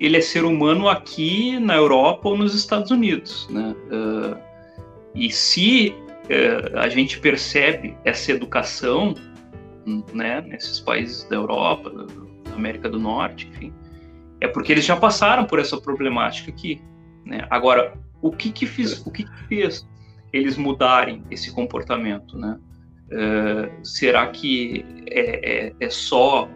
ele 0.00 0.16
é 0.16 0.20
ser 0.20 0.44
humano 0.44 0.88
aqui 0.88 1.58
na 1.58 1.76
Europa 1.76 2.28
ou 2.28 2.36
nos 2.36 2.54
Estados 2.54 2.90
Unidos, 2.90 3.48
né? 3.50 3.74
Uh, 3.90 4.36
e 5.14 5.30
se 5.30 5.94
uh, 6.24 6.78
a 6.78 6.88
gente 6.88 7.18
percebe 7.20 7.96
essa 8.04 8.32
educação, 8.32 9.14
né, 10.12 10.40
nesses 10.42 10.78
países 10.80 11.24
da 11.24 11.36
Europa, 11.36 11.90
da 11.90 12.54
América 12.54 12.88
do 12.88 12.98
Norte, 12.98 13.48
enfim, 13.48 13.72
é 14.40 14.46
porque 14.46 14.72
eles 14.72 14.84
já 14.84 14.96
passaram 14.96 15.44
por 15.44 15.58
essa 15.58 15.80
problemática 15.80 16.50
aqui, 16.50 16.80
né? 17.24 17.46
Agora, 17.50 17.94
o 18.20 18.30
que 18.30 18.50
que 18.50 18.64
o 19.04 19.10
que, 19.10 19.24
que 19.24 19.44
fez 19.48 19.86
eles 20.32 20.56
mudarem 20.56 21.22
esse 21.30 21.50
comportamento, 21.52 22.36
né? 22.36 22.58
Uh, 23.10 23.86
será 23.86 24.26
que 24.26 24.84
é, 25.06 25.68
é, 25.68 25.72
é, 25.80 25.90
só 25.90 26.46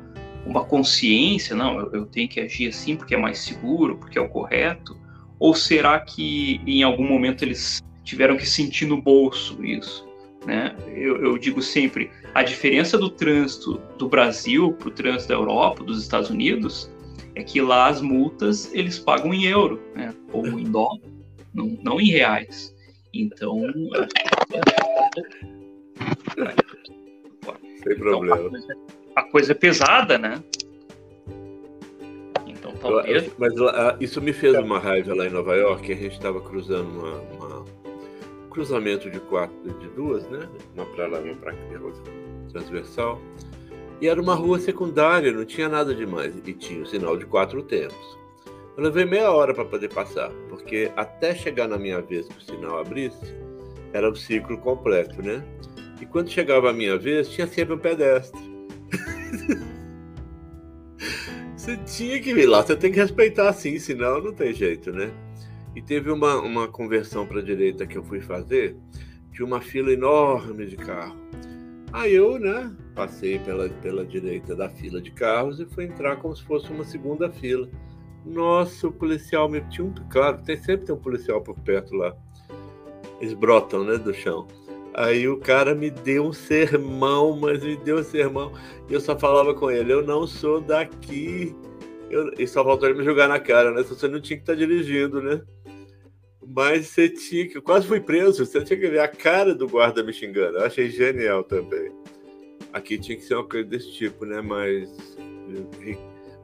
uma 0.45 0.62
consciência, 0.62 1.57
não, 1.57 1.81
eu, 1.81 1.92
eu, 1.92 2.07
tenho 2.07 2.28
que 2.28 2.40
agir 2.40 2.69
assim 2.69 2.95
porque 2.95 3.14
é 3.14 3.19
mais 3.19 3.38
seguro, 3.38 3.97
porque 3.97 4.19
é 4.19 4.21
o 4.21 4.28
correto? 4.28 4.95
Ou 5.38 5.54
será 5.54 5.99
que 5.99 6.61
em 6.66 6.83
algum 6.83 7.09
momento 7.09 7.42
eles 7.42 7.83
tiveram 8.04 8.37
que 8.37 8.47
sentir 8.47 8.85
no 8.85 9.00
bolso 9.00 9.64
isso? 9.64 10.07
Né? 10.47 10.76
Eu, 10.88 11.25
eu 11.25 11.38
digo 11.38 11.62
sempre, 11.62 12.11
a 12.35 12.42
diferença 12.42 12.99
do 12.99 13.09
trânsito 13.09 13.81
do 13.97 14.07
Brasil 14.07 14.75
para 14.75 14.88
o 14.88 14.90
trânsito 14.90 15.28
da 15.28 15.35
Europa, 15.35 15.83
dos 15.83 16.02
Estados 16.02 16.28
Unidos, 16.28 16.90
é 17.35 17.42
que 17.42 17.62
lá 17.62 17.87
as 17.87 18.02
multas 18.02 18.71
eles 18.75 18.99
pagam 18.99 19.33
em 19.33 19.45
euro, 19.45 19.81
né? 19.95 20.12
ou 20.33 20.47
em 20.47 20.64
dólar 20.64 21.12
não, 21.54 21.78
não 21.82 22.00
em 22.00 22.11
reais. 22.11 22.75
Então. 23.12 23.61
Sem 27.82 27.97
problema. 27.97 28.37
Então, 28.37 28.47
a, 28.47 28.50
coisa, 28.50 28.76
a, 29.16 29.23
coisa, 29.25 29.52
é 29.52 29.54
pesada, 29.54 30.18
né? 30.18 30.42
Então 32.47 32.73
talvez. 32.80 33.30
Mas 33.38 33.52
isso 34.00 34.21
me 34.21 34.32
fez 34.32 34.56
uma 34.56 34.78
raiva 34.78 35.14
lá 35.14 35.26
em 35.26 35.30
Nova 35.30 35.54
York. 35.56 35.92
A 35.92 35.97
gente 35.97 36.12
estava 36.12 36.40
cruzando 36.40 36.88
uma, 36.88 37.21
uma, 37.21 37.61
um 37.61 38.49
cruzamento 38.50 39.11
de 39.11 39.18
quatro, 39.21 39.56
de 39.80 39.88
duas, 39.88 40.26
né? 40.28 40.49
Uma 40.75 40.87
para 40.87 41.09
lá, 41.09 41.18
uma 41.18 41.35
para 41.35 41.52
cá, 41.52 41.80
transversal. 42.50 43.21
E 44.00 44.09
era 44.09 44.21
uma 44.21 44.35
rua 44.35 44.59
secundária, 44.59 45.30
não 45.32 45.44
tinha 45.44 45.68
nada 45.68 45.94
demais. 45.94 46.35
E 46.37 46.52
tinha 46.54 46.82
o 46.82 46.87
sinal 46.87 47.16
de 47.16 47.26
quatro 47.26 47.62
tempos. 47.62 48.21
Eu 48.76 48.84
levei 48.84 49.04
meia 49.04 49.30
hora 49.30 49.52
para 49.52 49.64
poder 49.64 49.92
passar, 49.92 50.30
porque 50.48 50.90
até 50.96 51.34
chegar 51.34 51.68
na 51.68 51.78
minha 51.78 52.00
vez 52.00 52.26
que 52.26 52.38
o 52.38 52.40
sinal 52.40 52.78
abrisse, 52.78 53.34
era 53.92 54.10
o 54.10 54.16
ciclo 54.16 54.56
completo, 54.58 55.22
né? 55.22 55.44
E 56.00 56.06
quando 56.06 56.30
chegava 56.30 56.70
a 56.70 56.72
minha 56.72 56.96
vez, 56.96 57.28
tinha 57.28 57.46
sempre 57.46 57.74
um 57.74 57.78
pedestre. 57.78 58.40
você 61.54 61.76
tinha 61.76 62.20
que 62.20 62.32
vir 62.32 62.46
lá, 62.46 62.62
você 62.62 62.74
tem 62.74 62.90
que 62.90 62.98
respeitar 62.98 63.50
assim, 63.50 63.78
senão 63.78 64.22
não 64.22 64.32
tem 64.32 64.54
jeito, 64.54 64.90
né? 64.90 65.12
E 65.76 65.82
teve 65.82 66.10
uma, 66.10 66.36
uma 66.36 66.66
conversão 66.66 67.26
para 67.26 67.40
a 67.40 67.42
direita 67.42 67.86
que 67.86 67.96
eu 67.96 68.02
fui 68.02 68.20
fazer, 68.20 68.76
de 69.30 69.42
uma 69.42 69.60
fila 69.60 69.92
enorme 69.92 70.66
de 70.66 70.76
carro. 70.76 71.16
Aí 71.92 72.14
eu, 72.14 72.38
né, 72.38 72.74
passei 72.94 73.38
pela, 73.38 73.68
pela 73.68 74.04
direita 74.04 74.56
da 74.56 74.70
fila 74.70 75.00
de 75.00 75.10
carros 75.10 75.60
e 75.60 75.66
fui 75.66 75.84
entrar 75.84 76.16
como 76.16 76.34
se 76.34 76.42
fosse 76.42 76.72
uma 76.72 76.84
segunda 76.84 77.30
fila. 77.30 77.68
Nossa, 78.24 78.88
o 78.88 78.92
policial 78.92 79.48
me 79.48 79.60
tinha 79.62 79.84
um. 79.84 79.92
Claro, 80.08 80.42
tem, 80.44 80.56
sempre 80.56 80.86
tem 80.86 80.94
um 80.94 80.98
policial 80.98 81.40
por 81.40 81.58
perto 81.58 81.94
lá. 81.94 82.14
Eles 83.20 83.34
brotam, 83.34 83.84
né, 83.84 83.98
do 83.98 84.14
chão. 84.14 84.46
Aí 84.94 85.26
o 85.26 85.38
cara 85.38 85.74
me 85.74 85.90
deu 85.90 86.26
um 86.26 86.32
sermão, 86.32 87.36
mas 87.36 87.62
me 87.64 87.76
deu 87.76 87.98
um 87.98 88.04
sermão. 88.04 88.52
E 88.88 88.92
eu 88.92 89.00
só 89.00 89.18
falava 89.18 89.54
com 89.54 89.70
ele: 89.70 89.92
eu 89.92 90.02
não 90.02 90.26
sou 90.26 90.60
daqui. 90.60 91.54
Eu... 92.10 92.32
E 92.38 92.46
só 92.46 92.62
faltou 92.62 92.88
ele 92.88 92.98
me 92.98 93.04
jogar 93.04 93.26
na 93.28 93.40
cara, 93.40 93.72
né? 93.72 93.82
Você 93.82 94.06
não 94.06 94.20
tinha 94.20 94.36
que 94.36 94.42
estar 94.42 94.52
tá 94.52 94.58
dirigindo, 94.58 95.20
né? 95.20 95.42
Mas 96.46 96.88
você 96.88 97.08
tinha 97.08 97.48
que. 97.48 97.56
Eu 97.56 97.62
quase 97.62 97.86
fui 97.86 98.00
preso. 98.00 98.44
Você 98.44 98.62
tinha 98.62 98.78
que 98.78 98.88
ver 98.88 99.00
a 99.00 99.08
cara 99.08 99.54
do 99.54 99.66
guarda 99.66 100.02
me 100.02 100.12
xingando. 100.12 100.58
Eu 100.58 100.64
achei 100.64 100.90
genial 100.90 101.42
também. 101.42 101.90
Aqui 102.72 102.98
tinha 102.98 103.16
que 103.16 103.24
ser 103.24 103.34
uma 103.34 103.48
coisa 103.48 103.68
desse 103.68 103.92
tipo, 103.92 104.24
né? 104.26 104.40
Mas 104.42 105.16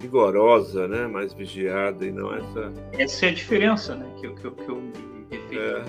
rigorosa, 0.01 0.87
né? 0.87 1.07
mais 1.07 1.33
vigiada 1.33 2.05
e 2.07 2.13
não 2.13 2.35
essa. 2.35 2.73
Essa 2.93 3.27
é 3.27 3.29
a 3.31 3.35
diferença 3.35 3.95
né? 3.95 4.07
que, 4.21 4.29
que, 4.29 4.51
que 4.51 4.69
eu 4.69 4.77
me 4.77 5.27
referi. 5.31 5.59
É. 5.59 5.85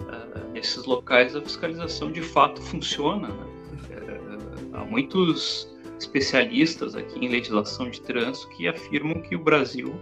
Uh, 0.00 0.52
nesses 0.52 0.84
locais 0.84 1.34
a 1.34 1.40
fiscalização 1.40 2.12
de 2.12 2.22
fato 2.22 2.60
funciona. 2.62 3.28
Né? 3.28 3.46
Uh, 3.90 4.76
há 4.76 4.84
muitos 4.84 5.74
especialistas 5.98 6.94
aqui 6.94 7.24
em 7.24 7.28
legislação 7.28 7.88
de 7.88 8.00
trânsito 8.02 8.48
que 8.50 8.68
afirmam 8.68 9.20
que 9.22 9.34
o 9.34 9.38
Brasil 9.38 9.94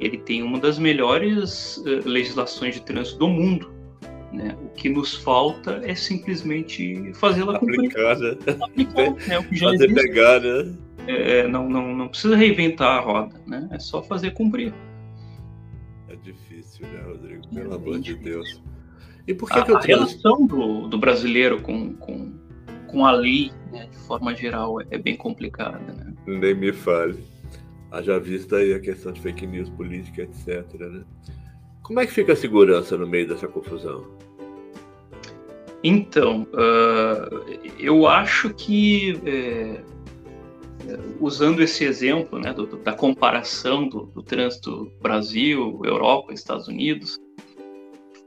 ele 0.00 0.18
tem 0.18 0.42
uma 0.42 0.58
das 0.58 0.78
melhores 0.78 1.76
uh, 1.78 2.08
legislações 2.08 2.74
de 2.74 2.82
trânsito 2.82 3.18
do 3.18 3.28
mundo. 3.28 3.70
Né? 4.32 4.56
O 4.60 4.68
que 4.70 4.88
nos 4.88 5.14
falta 5.14 5.80
é 5.84 5.94
simplesmente 5.94 7.12
fazê-la 7.14 7.58
cumprir. 7.58 7.82
Né? 7.82 7.86
Aplicar, 7.86 8.18
né? 9.28 9.38
O 9.38 9.44
que 9.44 9.56
já 9.56 9.66
Fazer 9.70 9.84
existe. 9.84 9.94
pegar, 9.94 10.40
né? 10.40 10.74
É, 11.06 11.46
não, 11.46 11.68
não, 11.68 11.94
não 11.94 12.08
precisa 12.08 12.36
reinventar 12.36 12.98
a 12.98 13.00
roda, 13.00 13.40
né? 13.46 13.68
É 13.70 13.78
só 13.78 14.02
fazer 14.02 14.32
cumprir. 14.32 14.74
É 16.08 16.16
difícil, 16.16 16.86
né, 16.86 17.00
Rodrigo? 17.06 17.48
Pelo 17.48 17.72
é 17.72 17.76
amor 17.76 17.98
de 18.00 18.14
Deus. 18.14 18.62
E 19.26 19.34
por 19.34 19.48
que, 19.48 19.58
a, 19.58 19.62
que 19.62 19.70
eu 19.70 19.76
A 19.76 19.80
relação 19.80 20.46
do, 20.46 20.88
do 20.88 20.98
brasileiro 20.98 21.60
com, 21.60 21.94
com, 21.94 22.32
com 22.88 23.06
a 23.06 23.12
lei, 23.12 23.52
né, 23.72 23.86
de 23.90 23.98
forma 23.98 24.34
geral, 24.34 24.80
é, 24.80 24.86
é 24.90 24.98
bem 24.98 25.16
complicada, 25.16 25.92
né? 25.92 26.12
Nem 26.26 26.54
me 26.54 26.72
fale. 26.72 27.22
Haja 27.90 28.18
vista 28.18 28.56
aí 28.56 28.74
a 28.74 28.80
questão 28.80 29.12
de 29.12 29.20
fake 29.20 29.46
news 29.46 29.68
política, 29.70 30.22
etc, 30.22 30.72
né? 30.74 31.04
Como 31.82 32.00
é 32.00 32.06
que 32.06 32.12
fica 32.12 32.32
a 32.32 32.36
segurança 32.36 32.96
no 32.96 33.06
meio 33.06 33.28
dessa 33.28 33.46
confusão? 33.46 34.04
Então, 35.84 36.48
uh, 36.52 37.44
eu 37.78 38.08
acho 38.08 38.52
que... 38.54 39.20
É 39.24 39.95
usando 41.20 41.62
esse 41.62 41.84
exemplo 41.84 42.38
né, 42.38 42.52
do, 42.52 42.66
da 42.76 42.92
comparação 42.92 43.88
do, 43.88 44.06
do, 44.06 44.22
trânsito 44.22 44.90
Brasil, 45.00 45.80
Europa, 45.84 46.32
Estados 46.32 46.68
Unidos, 46.68 47.18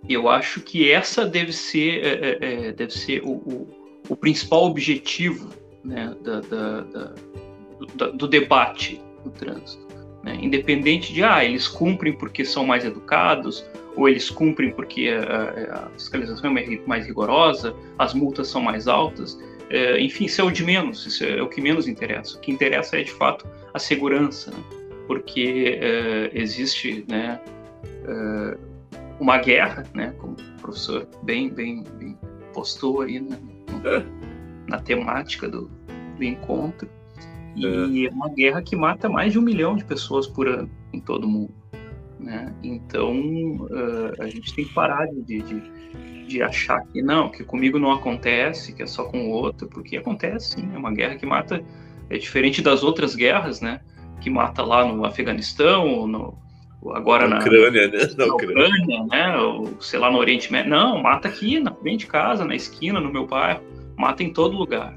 eu 0.08 0.30
acho 0.30 0.62
que 0.62 0.92
essa 0.92 1.26
deve 1.26 1.52
ser, 1.54 2.04
é, 2.04 2.38
é, 2.42 2.68
é 2.68 2.72
deve 2.72 2.94
ser 2.94 3.22
o, 3.24 3.32
o, 3.32 3.68
o, 4.10 4.16
principal 4.16 4.66
objetivo 4.66 5.50
né, 5.84 6.16
da, 6.22 6.42
da, 6.42 6.82
da, 6.82 8.08
do 8.08 8.28
debate 8.28 9.02
do 9.24 9.30
trânsito. 9.32 9.88
Né? 10.24 10.38
Independente 10.42 11.14
de, 11.14 11.24
ah, 11.24 11.44
eles 11.44 11.68
cumprem 11.68 12.14
porque 12.14 12.44
são 12.44 12.66
mais 12.66 12.86
educados, 12.86 13.66
ou 13.96 14.08
eles 14.08 14.30
cumprem 14.30 14.72
porque 14.72 15.10
a, 15.10 15.86
a 15.86 15.90
fiscalização 15.92 16.58
é 16.58 16.80
mais 16.86 17.06
rigorosa, 17.06 17.76
as 17.98 18.14
multas 18.14 18.48
são 18.48 18.62
mais 18.62 18.88
altas 18.88 19.38
é, 19.70 20.00
enfim, 20.02 20.26
isso 20.26 20.42
é 20.42 20.44
o 20.44 20.52
de 20.52 20.64
menos, 20.64 21.06
isso 21.06 21.24
é 21.24 21.42
o 21.42 21.48
que 21.48 21.62
menos 21.62 21.88
interessa. 21.88 22.38
O 22.38 22.42
que 22.42 22.52
interessa 22.52 22.98
é, 22.98 23.04
de 23.04 23.12
fato, 23.12 23.46
a 23.74 23.80
segurança, 23.80 24.52
né? 24.52 24.64
porque 25.08 25.80
é, 25.82 26.32
existe 26.34 27.06
né, 27.08 27.40
é, 28.06 28.58
uma 29.20 29.38
guerra, 29.38 29.84
né, 29.94 30.14
como 30.18 30.34
o 30.34 30.62
professor 30.62 31.08
bem, 31.24 31.50
bem, 31.50 31.84
bem 31.98 32.18
postou 32.54 33.02
aí 33.02 33.20
né, 33.20 33.38
na 34.68 34.80
temática 34.80 35.48
do, 35.48 35.70
do 36.18 36.24
encontro, 36.24 36.90
e 37.56 38.08
é. 38.08 38.10
uma 38.10 38.30
guerra 38.30 38.62
que 38.62 38.76
mata 38.76 39.10
mais 39.10 39.34
de 39.34 39.40
um 39.40 39.42
milhão 39.42 39.76
de 39.76 39.84
pessoas 39.84 40.28
por 40.28 40.48
ano 40.48 40.70
em 40.94 41.00
todo 41.00 41.26
o 41.26 41.28
mundo. 41.28 41.54
Né? 42.20 42.54
Então, 42.62 43.14
uh, 43.14 44.22
a 44.22 44.28
gente 44.28 44.54
tem 44.54 44.66
que 44.66 44.74
parar 44.74 45.06
de, 45.06 45.42
de 45.42 45.80
de 46.30 46.44
achar 46.44 46.86
que 46.94 47.02
não, 47.02 47.28
que 47.30 47.44
comigo 47.44 47.80
não 47.80 47.92
acontece, 47.92 48.72
que 48.74 48.84
é 48.84 48.86
só 48.86 49.06
com 49.06 49.28
o 49.28 49.30
outro, 49.32 49.68
porque 49.68 49.98
acontece 49.98 50.52
sim, 50.52 50.70
é 50.74 50.78
uma 50.78 50.94
guerra 50.94 51.16
que 51.16 51.26
mata, 51.26 51.62
é 52.10 52.18
diferente 52.18 52.62
das 52.62 52.84
outras 52.84 53.16
guerras, 53.16 53.60
né? 53.60 53.82
Que 54.22 54.30
mata 54.30 54.64
lá 54.64 54.86
no 54.86 55.04
Afeganistão, 55.06 55.88
ou 55.88 56.08
no, 56.08 56.38
agora 56.94 57.28
na, 57.28 57.40
Ucrânia, 57.40 57.88
né? 57.88 58.08
Na, 58.16 58.26
na 58.28 58.34
Ucrânia, 58.34 58.66
Ucrânia, 58.68 59.06
né? 59.06 59.38
Ou, 59.38 59.82
sei 59.82 60.00
lá, 60.00 60.12
no 60.12 60.20
Oriente 60.20 60.52
Médio. 60.52 60.70
Não, 60.70 61.02
mata 61.02 61.28
aqui, 61.28 61.60
na 61.60 61.74
frente 61.74 62.02
de 62.02 62.08
casa, 62.08 62.46
na 62.46 62.56
esquina, 62.56 63.02
no 63.02 63.12
meu 63.12 63.26
bairro, 63.26 63.64
mata 63.98 64.24
em 64.24 64.32
todo 64.32 64.56
lugar, 64.56 64.94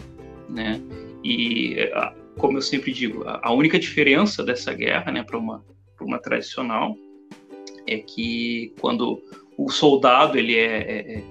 né? 0.49 0.81
E, 1.25 1.91
como 2.37 2.59
eu 2.59 2.63
sempre 2.63 2.93
digo, 2.93 3.25
a 3.27 3.53
única 3.53 3.79
diferença 3.79 4.45
dessa 4.45 4.75
guerra, 4.75 5.11
né, 5.11 5.23
para 5.23 5.39
uma, 5.39 5.65
uma 6.01 6.19
tradicional, 6.19 6.95
é 7.87 7.99
que 7.99 8.73
quando 8.81 9.23
o 9.57 9.71
soldado 9.71 10.39
ele 10.39 10.57
é, 10.57 10.77
é, 10.79 11.19
é 11.19 11.25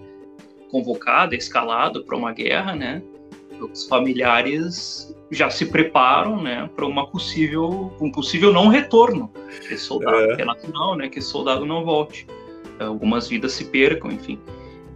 convocado, 0.70 1.36
é 1.36 1.38
escalado 1.38 2.04
para 2.04 2.16
uma 2.16 2.32
guerra, 2.32 2.76
né? 2.76 3.02
Os 3.60 3.86
familiares 3.86 5.14
já 5.30 5.50
se 5.50 5.68
preparam, 5.68 6.42
né, 6.42 6.70
para 6.76 6.86
uma 6.86 7.08
possível, 7.08 7.94
um 8.02 8.12
possível 8.12 8.52
não 8.52 8.68
retorno. 8.68 9.32
Esse 9.50 9.78
soldado, 9.78 10.18
é. 10.18 10.36
que 10.36 10.42
é 10.42 10.96
né, 10.96 11.10
que 11.10 11.20
esse 11.20 11.28
soldado 11.30 11.66
não 11.66 11.86
volte. 11.86 12.28
algumas 12.80 13.28
vidas 13.28 13.54
se 13.54 13.66
percam, 13.66 14.12
enfim. 14.12 14.40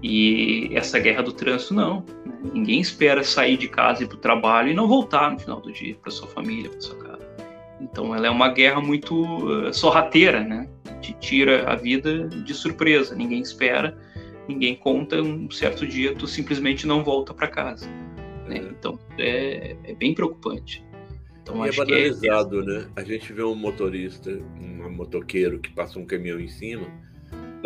E 0.04 0.70
essa 0.74 1.00
guerra 1.00 1.24
do 1.24 1.32
trânsito, 1.32 1.74
não. 1.74 2.04
Né? 2.26 2.34
Ninguém 2.54 2.82
espera 2.82 3.24
sair 3.24 3.58
de 3.58 3.68
casa 3.68 4.04
e 4.04 4.08
para 4.08 4.18
o 4.18 4.20
trabalho 4.20 4.70
e 4.70 4.74
não 4.74 4.88
voltar 4.88 5.32
no 5.32 5.40
final 5.40 5.62
do 5.62 5.72
dia 5.72 5.96
para 6.02 6.12
sua 6.12 6.28
família, 6.28 6.70
para 6.70 6.82
sua 6.82 6.98
casa. 6.98 7.28
Então, 7.80 8.14
ela 8.14 8.28
é 8.28 8.30
uma 8.30 8.50
guerra 8.50 8.82
muito 8.82 9.16
uh, 9.46 9.74
sorrateira, 9.74 10.42
né? 10.44 10.68
Te 11.02 11.14
tira 11.14 11.70
a 11.70 11.76
vida 11.76 12.28
de 12.28 12.54
surpresa. 12.54 13.16
Ninguém 13.16 13.42
espera, 13.42 13.98
ninguém 14.48 14.76
conta. 14.76 15.22
Um 15.22 15.50
certo 15.50 15.86
dia, 15.86 16.16
tu 16.16 16.28
simplesmente 16.28 16.86
não 16.86 17.04
volta 17.04 17.34
para 17.34 17.48
casa. 17.48 17.88
Né? 18.48 18.58
Então, 18.58 19.00
é, 19.18 19.76
é, 19.84 19.96
bem 19.96 20.14
preocupante. 20.14 20.84
Então, 21.42 21.64
e 21.66 21.70
é, 21.70 21.72
é 21.72 21.76
banalizado, 21.76 22.62
é... 22.62 22.66
né? 22.66 22.88
A 22.96 23.04
gente 23.04 23.32
vê 23.32 23.44
um 23.44 23.56
motorista, 23.56 24.32
um 24.32 24.90
motoqueiro 24.90 25.60
que 25.60 25.72
passa 25.72 26.00
um 26.00 26.06
caminhão 26.06 26.40
em 26.40 26.48
cima 26.48 26.88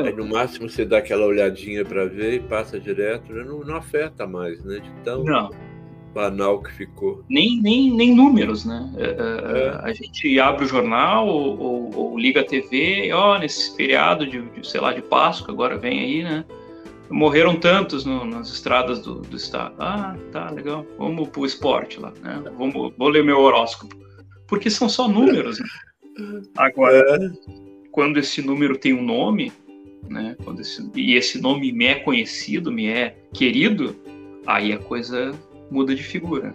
Aí 0.05 0.13
no 0.13 0.25
máximo 0.25 0.69
você 0.69 0.85
dá 0.85 0.99
aquela 0.99 1.25
olhadinha 1.25 1.83
para 1.83 2.05
ver 2.05 2.35
e 2.35 2.39
passa 2.39 2.79
direto, 2.79 3.33
não, 3.33 3.59
não 3.59 3.75
afeta 3.75 4.25
mais, 4.25 4.63
né? 4.63 4.79
De 4.79 4.91
tão 5.03 5.23
não. 5.23 5.49
Banal 6.13 6.61
que 6.61 6.71
ficou. 6.71 7.23
Nem, 7.29 7.61
nem, 7.61 7.91
nem 7.91 8.15
números, 8.15 8.65
né? 8.65 8.91
É, 8.97 9.03
é. 9.03 9.67
é. 9.67 9.79
A 9.81 9.93
gente 9.93 10.39
abre 10.39 10.65
o 10.65 10.67
jornal 10.67 11.27
ou, 11.27 11.59
ou, 11.59 11.95
ou 11.95 12.19
liga 12.19 12.41
a 12.41 12.45
TV 12.45 13.07
e, 13.07 13.11
ó, 13.11 13.37
nesse 13.37 13.75
feriado 13.75 14.25
de, 14.25 14.41
de, 14.41 14.67
sei 14.67 14.81
lá, 14.81 14.93
de 14.93 15.01
Páscoa, 15.01 15.53
agora 15.53 15.77
vem 15.77 15.99
aí, 15.99 16.23
né? 16.23 16.45
Morreram 17.09 17.55
tantos 17.55 18.05
no, 18.05 18.23
nas 18.23 18.51
estradas 18.51 18.99
do, 18.99 19.15
do 19.15 19.35
estado. 19.35 19.73
Ah, 19.79 20.15
tá, 20.31 20.51
legal. 20.51 20.85
Vamos 20.97 21.29
pro 21.29 21.45
esporte 21.45 21.99
lá, 21.99 22.13
né? 22.21 22.43
Vamos, 22.57 22.93
vou 22.95 23.09
ler 23.09 23.23
meu 23.23 23.39
horóscopo. 23.39 23.97
Porque 24.47 24.69
são 24.69 24.87
só 24.87 25.07
números, 25.07 25.59
né? 25.59 25.65
Agora, 26.57 26.97
é. 26.97 27.29
quando 27.91 28.17
esse 28.17 28.41
número 28.41 28.77
tem 28.77 28.93
um 28.93 29.01
nome, 29.01 29.51
né? 30.07 30.35
Quando 30.43 30.61
esse, 30.61 30.89
e 30.95 31.15
esse 31.15 31.41
nome 31.41 31.71
me 31.71 31.85
é 31.85 31.95
conhecido, 31.95 32.71
me 32.71 32.87
é 32.87 33.15
querido, 33.33 33.95
aí 34.45 34.73
a 34.73 34.77
coisa 34.77 35.33
muda 35.69 35.95
de 35.95 36.03
figura. 36.03 36.53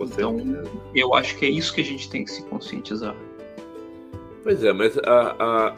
então, 0.00 0.38
eu 0.94 1.14
acho 1.14 1.36
que 1.36 1.46
é 1.46 1.48
isso 1.48 1.74
que 1.74 1.80
a 1.80 1.84
gente 1.84 2.08
tem 2.08 2.24
que 2.24 2.30
se 2.30 2.42
conscientizar. 2.44 3.14
Pois 4.42 4.62
é, 4.64 4.72
mas 4.72 4.96
a, 4.98 5.36
a, 5.38 5.76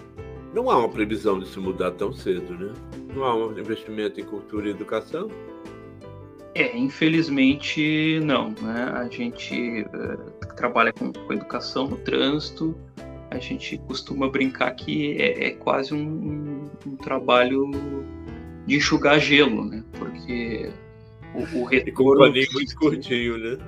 não 0.54 0.70
há 0.70 0.78
uma 0.78 0.88
previsão 0.88 1.38
de 1.38 1.48
se 1.48 1.58
mudar 1.58 1.92
tão 1.92 2.12
cedo, 2.12 2.54
né? 2.54 2.72
Não 3.14 3.24
há 3.24 3.34
um 3.34 3.58
investimento 3.58 4.20
em 4.20 4.24
cultura 4.24 4.68
e 4.68 4.70
educação? 4.70 5.28
É, 6.54 6.76
infelizmente 6.76 8.20
não. 8.20 8.50
Né? 8.60 8.92
A 8.94 9.08
gente 9.08 9.82
uh, 9.82 10.54
trabalha 10.56 10.92
com, 10.92 11.12
com 11.12 11.32
educação 11.32 11.88
no 11.88 11.96
trânsito, 11.96 12.76
a 13.30 13.38
gente 13.38 13.78
costuma 13.86 14.28
brincar 14.28 14.72
que 14.72 15.16
é, 15.16 15.46
é 15.46 15.50
quase 15.50 15.94
um, 15.94 15.98
um, 15.98 16.70
um, 16.86 16.96
trabalho 16.96 17.70
de 18.66 18.76
enxugar 18.76 19.20
gelo, 19.20 19.64
né? 19.64 19.84
Porque 19.92 20.70
o, 21.34 21.58
o 21.60 21.64
retorno... 21.64 21.86
E 21.86 21.92
com 21.92 22.02
um 22.02 22.18
paninho 22.18 22.52
muito 22.52 22.76
curtinho, 22.76 23.38
né? 23.38 23.58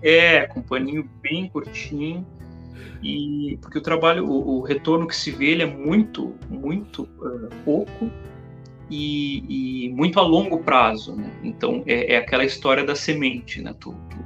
É, 0.00 0.46
com 0.46 0.60
um 0.60 0.62
paninho 0.62 1.08
bem 1.22 1.48
curtinho. 1.48 2.26
E 3.02 3.58
porque 3.60 3.78
o 3.78 3.82
trabalho, 3.82 4.26
o, 4.28 4.58
o 4.58 4.62
retorno 4.62 5.06
que 5.06 5.14
se 5.14 5.30
vê, 5.30 5.50
ele 5.50 5.62
é 5.62 5.66
muito, 5.66 6.34
muito 6.48 7.02
uh, 7.02 7.48
pouco 7.64 8.10
e, 8.90 9.84
e, 9.86 9.88
muito 9.90 10.18
a 10.18 10.22
longo 10.22 10.58
prazo, 10.58 11.14
né? 11.14 11.30
Então 11.44 11.82
é, 11.86 12.14
é, 12.14 12.16
aquela 12.16 12.44
história 12.44 12.84
da 12.84 12.94
semente, 12.94 13.60
né? 13.62 13.74
Tu, 13.78 13.94
tu 14.10 14.18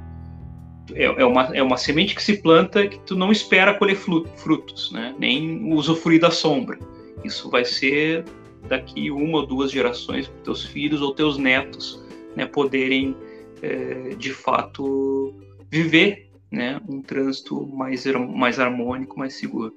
é, 0.95 1.05
é, 1.05 1.25
uma, 1.25 1.43
é 1.55 1.63
uma 1.63 1.77
semente 1.77 2.15
que 2.15 2.21
se 2.21 2.37
planta 2.37 2.87
que 2.87 2.99
tu 2.99 3.15
não 3.15 3.31
espera 3.31 3.73
colher 3.73 3.95
frutos, 3.95 4.91
né? 4.91 5.15
nem 5.17 5.71
usufruir 5.73 6.19
da 6.19 6.31
sombra. 6.31 6.77
Isso 7.23 7.49
vai 7.49 7.63
ser 7.63 8.25
daqui 8.67 9.09
uma 9.09 9.39
ou 9.39 9.45
duas 9.45 9.71
gerações 9.71 10.27
para 10.27 10.41
teus 10.41 10.65
filhos 10.65 11.01
ou 11.01 11.13
teus 11.13 11.37
netos 11.37 12.02
né, 12.35 12.45
poderem, 12.45 13.15
é, 13.61 14.15
de 14.15 14.33
fato, 14.33 15.33
viver 15.69 16.29
né, 16.51 16.79
um 16.87 17.01
trânsito 17.01 17.65
mais, 17.67 18.05
mais 18.05 18.59
harmônico, 18.59 19.17
mais 19.17 19.33
seguro. 19.33 19.73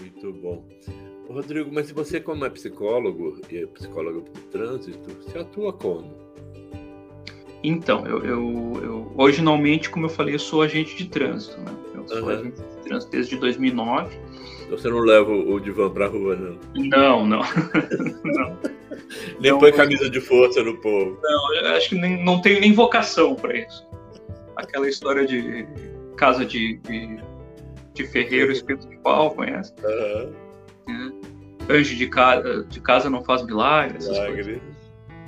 Muito 0.00 0.32
bom. 0.40 0.64
Rodrigo, 1.28 1.70
mas 1.72 1.86
se 1.86 1.92
você 1.92 2.20
como 2.20 2.44
é 2.44 2.50
psicólogo 2.50 3.40
e 3.50 3.58
é 3.58 3.66
psicólogo 3.66 4.20
do 4.20 4.40
trânsito, 4.50 5.10
você 5.22 5.38
atua 5.38 5.72
como? 5.72 6.12
Então, 7.62 8.06
eu, 8.06 8.24
eu, 8.24 8.72
eu, 8.82 9.12
originalmente, 9.16 9.90
como 9.90 10.06
eu 10.06 10.10
falei, 10.10 10.34
eu 10.34 10.38
sou 10.38 10.62
agente 10.62 10.96
de 10.96 11.08
trânsito, 11.08 11.60
né? 11.60 11.76
Eu 11.94 12.08
sou 12.08 12.22
uhum. 12.22 12.28
agente 12.30 12.56
de 12.56 12.76
trânsito 12.82 13.12
desde 13.12 13.36
2009. 13.36 14.18
Então 14.70 14.78
você 14.78 14.88
não 14.88 15.00
leva 15.00 15.32
o 15.32 15.58
divã 15.58 15.90
pra 15.90 16.06
rua, 16.06 16.36
não? 16.36 16.56
Não, 16.76 17.26
não. 17.26 17.40
não. 18.22 18.56
nem 19.40 19.50
não, 19.50 19.58
põe 19.58 19.72
camisa 19.72 20.08
de 20.08 20.20
força 20.20 20.62
no 20.62 20.76
povo. 20.76 21.18
Não, 21.20 21.54
eu 21.56 21.66
acho 21.74 21.88
que 21.88 21.96
nem, 21.96 22.24
não 22.24 22.40
tenho 22.40 22.60
nem 22.60 22.72
vocação 22.72 23.34
para 23.34 23.58
isso. 23.58 23.84
Aquela 24.54 24.88
história 24.88 25.26
de 25.26 25.66
casa 26.16 26.44
de, 26.44 26.76
de, 26.76 27.18
de 27.94 28.06
ferreiro, 28.06 28.52
espeto 28.52 28.88
de 28.88 28.96
pau, 28.98 29.32
conhece? 29.32 29.74
Uhum. 30.86 31.20
É. 31.68 31.72
Anjo 31.72 31.96
de 31.96 32.06
casa, 32.06 32.64
de 32.68 32.80
casa 32.80 33.10
não 33.10 33.24
faz 33.24 33.44
milagre, 33.44 33.96
essas 33.96 34.12
Milagre. 34.12 34.34
coisas. 34.34 34.62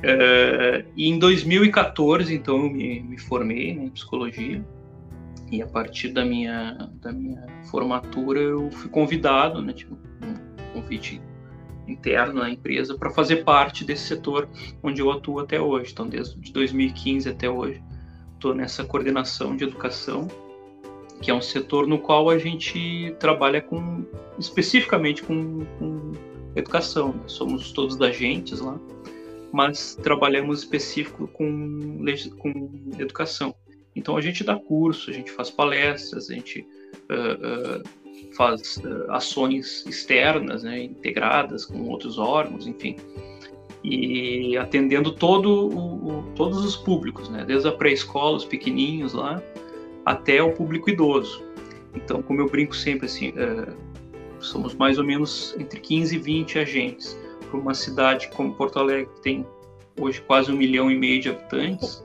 Uh, 0.05 0.89
e 0.97 1.09
em 1.09 1.19
2014, 1.19 2.33
então, 2.33 2.59
eu 2.59 2.71
me, 2.71 3.01
me 3.01 3.19
formei 3.19 3.75
né, 3.75 3.87
em 3.87 3.91
psicologia. 3.91 4.65
E 5.53 5.61
a 5.61 5.67
partir 5.67 6.09
da 6.09 6.25
minha, 6.25 6.91
da 6.95 7.13
minha 7.13 7.47
formatura, 7.71 8.41
eu 8.41 8.71
fui 8.71 8.89
convidado, 8.89 9.61
né, 9.61 9.75
tipo, 9.75 9.95
um 9.95 10.73
convite 10.73 11.21
interno 11.87 12.41
na 12.41 12.49
empresa 12.49 12.97
para 12.97 13.11
fazer 13.11 13.45
parte 13.45 13.85
desse 13.85 14.05
setor 14.05 14.49
onde 14.83 15.03
eu 15.03 15.11
atuo 15.11 15.41
até 15.41 15.61
hoje. 15.61 15.93
Então, 15.93 16.09
desde 16.09 16.51
2015 16.51 17.29
até 17.29 17.51
hoje, 17.51 17.83
estou 18.35 18.55
nessa 18.55 18.83
coordenação 18.83 19.55
de 19.55 19.65
educação, 19.65 20.27
que 21.21 21.31
é 21.31 21.35
um 21.35 21.43
setor 21.43 21.87
no 21.87 21.99
qual 21.99 22.31
a 22.31 22.39
gente 22.39 23.15
trabalha 23.21 23.61
com 23.61 24.07
especificamente 24.39 25.23
com, 25.23 25.67
com 25.79 26.13
educação. 26.57 27.09
Né? 27.09 27.25
Somos 27.27 27.73
todos 27.73 28.01
agentes 28.01 28.59
lá 28.59 28.81
mas 29.53 29.95
trabalhamos 30.03 30.61
específico 30.61 31.29
com, 31.29 32.03
com 32.39 32.71
educação. 32.99 33.55
Então 33.95 34.17
a 34.17 34.21
gente 34.21 34.43
dá 34.43 34.57
curso, 34.57 35.11
a 35.11 35.13
gente 35.13 35.31
faz 35.31 35.51
palestras, 35.51 36.31
a 36.31 36.35
gente 36.35 36.67
uh, 37.11 37.81
uh, 37.81 38.35
faz 38.35 38.79
uh, 38.79 39.11
ações 39.11 39.85
externas, 39.87 40.63
né, 40.63 40.85
integradas 40.85 41.65
com 41.67 41.89
outros 41.89 42.19
órgãos, 42.19 42.67
enfim, 42.67 42.97
e 43.85 44.57
atendendo 44.57 45.13
todo 45.13 45.69
o, 45.69 46.21
o, 46.21 46.23
todos 46.35 46.65
os 46.65 46.77
públicos, 46.77 47.29
né, 47.29 47.45
desde 47.45 47.69
a 47.69 47.73
pré-escola, 47.73 48.37
os 48.37 48.45
pequenininhos 48.45 49.13
lá, 49.13 49.43
até 50.07 50.43
o 50.43 50.53
público 50.53 50.89
idoso. 50.89 51.45
Então, 51.95 52.23
como 52.23 52.41
eu 52.41 52.49
brinco 52.49 52.75
sempre 52.75 53.05
assim, 53.05 53.35
somos 54.41 54.75
mais 54.75 54.99
ou 54.99 55.05
menos 55.05 55.55
entre 55.59 55.79
15 55.79 56.17
e 56.17 56.19
20 56.19 56.59
agentes 56.59 57.19
para 57.51 57.61
uma 57.61 57.75
cidade 57.75 58.29
como 58.29 58.55
Porto 58.55 58.79
Alegre, 58.79 59.13
que 59.15 59.21
tem 59.21 59.47
hoje 60.01 60.21
quase 60.23 60.51
um 60.51 60.57
milhão 60.57 60.91
e 60.91 60.97
meio 60.97 61.21
de 61.21 61.29
habitantes, 61.29 62.03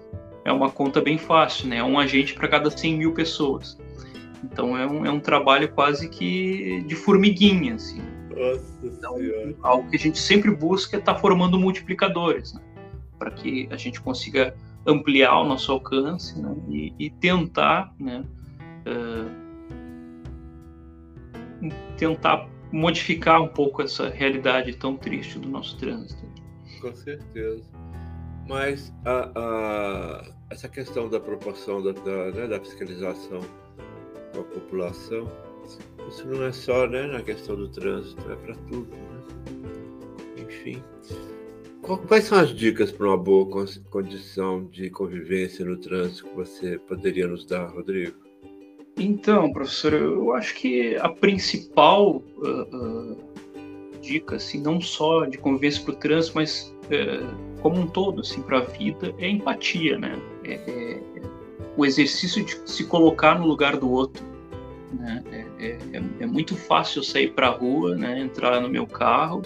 é 0.48 0.52
uma 0.52 0.72
conta 0.72 1.02
bem 1.02 1.18
fácil, 1.18 1.68
né? 1.68 1.78
É 1.78 1.84
um 1.84 2.00
agente 2.00 2.34
para 2.34 2.48
cada 2.48 2.72
100 2.72 2.98
mil 2.98 3.14
pessoas. 3.14 3.78
Então 4.42 4.78
é 4.78 4.88
um, 4.88 5.06
é 5.06 5.12
um 5.12 5.20
trabalho 5.20 5.70
quase 5.74 6.08
que 6.08 6.82
de 6.88 6.96
formiguinha, 6.96 7.76
assim. 7.76 8.02
Nossa 8.30 8.80
então, 8.82 9.18
senhora. 9.18 9.54
algo 9.62 9.90
que 9.90 9.98
a 9.98 10.00
gente 10.00 10.18
sempre 10.18 10.50
busca 10.50 10.96
é 10.96 11.00
estar 11.00 11.16
tá 11.16 11.20
formando 11.20 11.60
multiplicadores, 11.60 12.54
né? 12.54 12.62
Para 13.20 13.30
que 13.32 13.68
a 13.70 13.76
gente 13.76 14.00
consiga 14.00 14.56
ampliar 14.86 15.38
o 15.38 15.44
nosso 15.44 15.70
alcance 15.70 16.42
né? 16.42 16.56
e, 16.70 16.94
e, 16.98 17.10
tentar, 17.10 17.94
né? 18.00 18.24
Uh, 18.88 19.48
tentar 21.98 22.48
modificar 22.72 23.42
um 23.42 23.50
pouco 23.50 23.82
essa 23.82 24.08
realidade 24.08 24.78
tão 24.78 24.96
triste 24.96 25.40
do 25.40 25.50
nosso 25.50 25.78
trânsito. 25.78 26.26
Com 26.80 26.96
certeza. 26.96 27.66
Mas 28.48 28.94
a, 29.06 29.32
a, 29.36 30.26
essa 30.50 30.70
questão 30.70 31.10
da 31.10 31.20
proporção 31.20 31.82
da, 31.84 31.92
da, 31.92 32.32
né, 32.32 32.48
da 32.48 32.60
fiscalização 32.60 33.42
com 34.34 34.40
a 34.40 34.44
população, 34.44 35.28
isso 36.08 36.26
não 36.28 36.44
é 36.44 36.52
só 36.52 36.88
né, 36.88 37.08
na 37.08 37.22
questão 37.22 37.56
do 37.56 37.68
trânsito, 37.68 38.22
é 38.32 38.36
para 38.36 38.56
tudo. 38.70 38.88
Né? 38.90 40.44
Enfim. 40.44 40.84
Quais 42.08 42.26
são 42.26 42.40
as 42.40 42.54
dicas 42.54 42.92
para 42.92 43.08
uma 43.08 43.18
boa 43.18 43.48
condição 43.90 44.66
de 44.66 44.90
convivência 44.90 45.64
no 45.64 45.78
trânsito 45.78 46.26
que 46.26 46.36
você 46.36 46.78
poderia 46.80 47.28
nos 47.28 47.46
dar, 47.46 47.68
Rodrigo? 47.68 48.28
Então, 49.00 49.54
professor, 49.54 49.94
eu 49.94 50.34
acho 50.34 50.56
que 50.56 50.98
a 50.98 51.08
principal 51.08 52.16
uh, 52.16 53.12
uh, 53.12 53.18
dica, 54.02 54.36
assim, 54.36 54.60
não 54.60 54.82
só 54.82 55.26
de 55.26 55.38
convivência 55.38 55.84
para 55.84 55.94
o 55.94 55.98
trânsito, 55.98 56.36
mas 56.36 56.76
uh, 56.86 57.47
como 57.62 57.80
um 57.80 57.88
todo, 57.88 58.22
assim, 58.22 58.41
para 58.41 58.60
a 58.60 58.62
vida, 58.62 59.13
é 59.17 59.30
empatia, 59.30 59.98
né? 59.98 60.20
É, 60.43 60.54
é, 60.54 61.02
o 61.76 61.86
exercício 61.86 62.43
de 62.43 62.58
se 62.65 62.86
colocar 62.86 63.39
no 63.39 63.46
lugar 63.46 63.78
do 63.78 63.89
outro. 63.89 64.24
Né? 64.93 65.24
É, 65.32 65.65
é, 65.65 65.78
é, 65.93 66.04
é 66.22 66.26
muito 66.26 66.56
fácil 66.56 67.04
sair 67.04 67.32
para 67.32 67.48
a 67.48 67.52
rua, 67.52 67.96
né? 67.96 68.20
entrar 68.20 68.62
no 68.62 68.70
meu 68.70 68.88
carro 68.88 69.41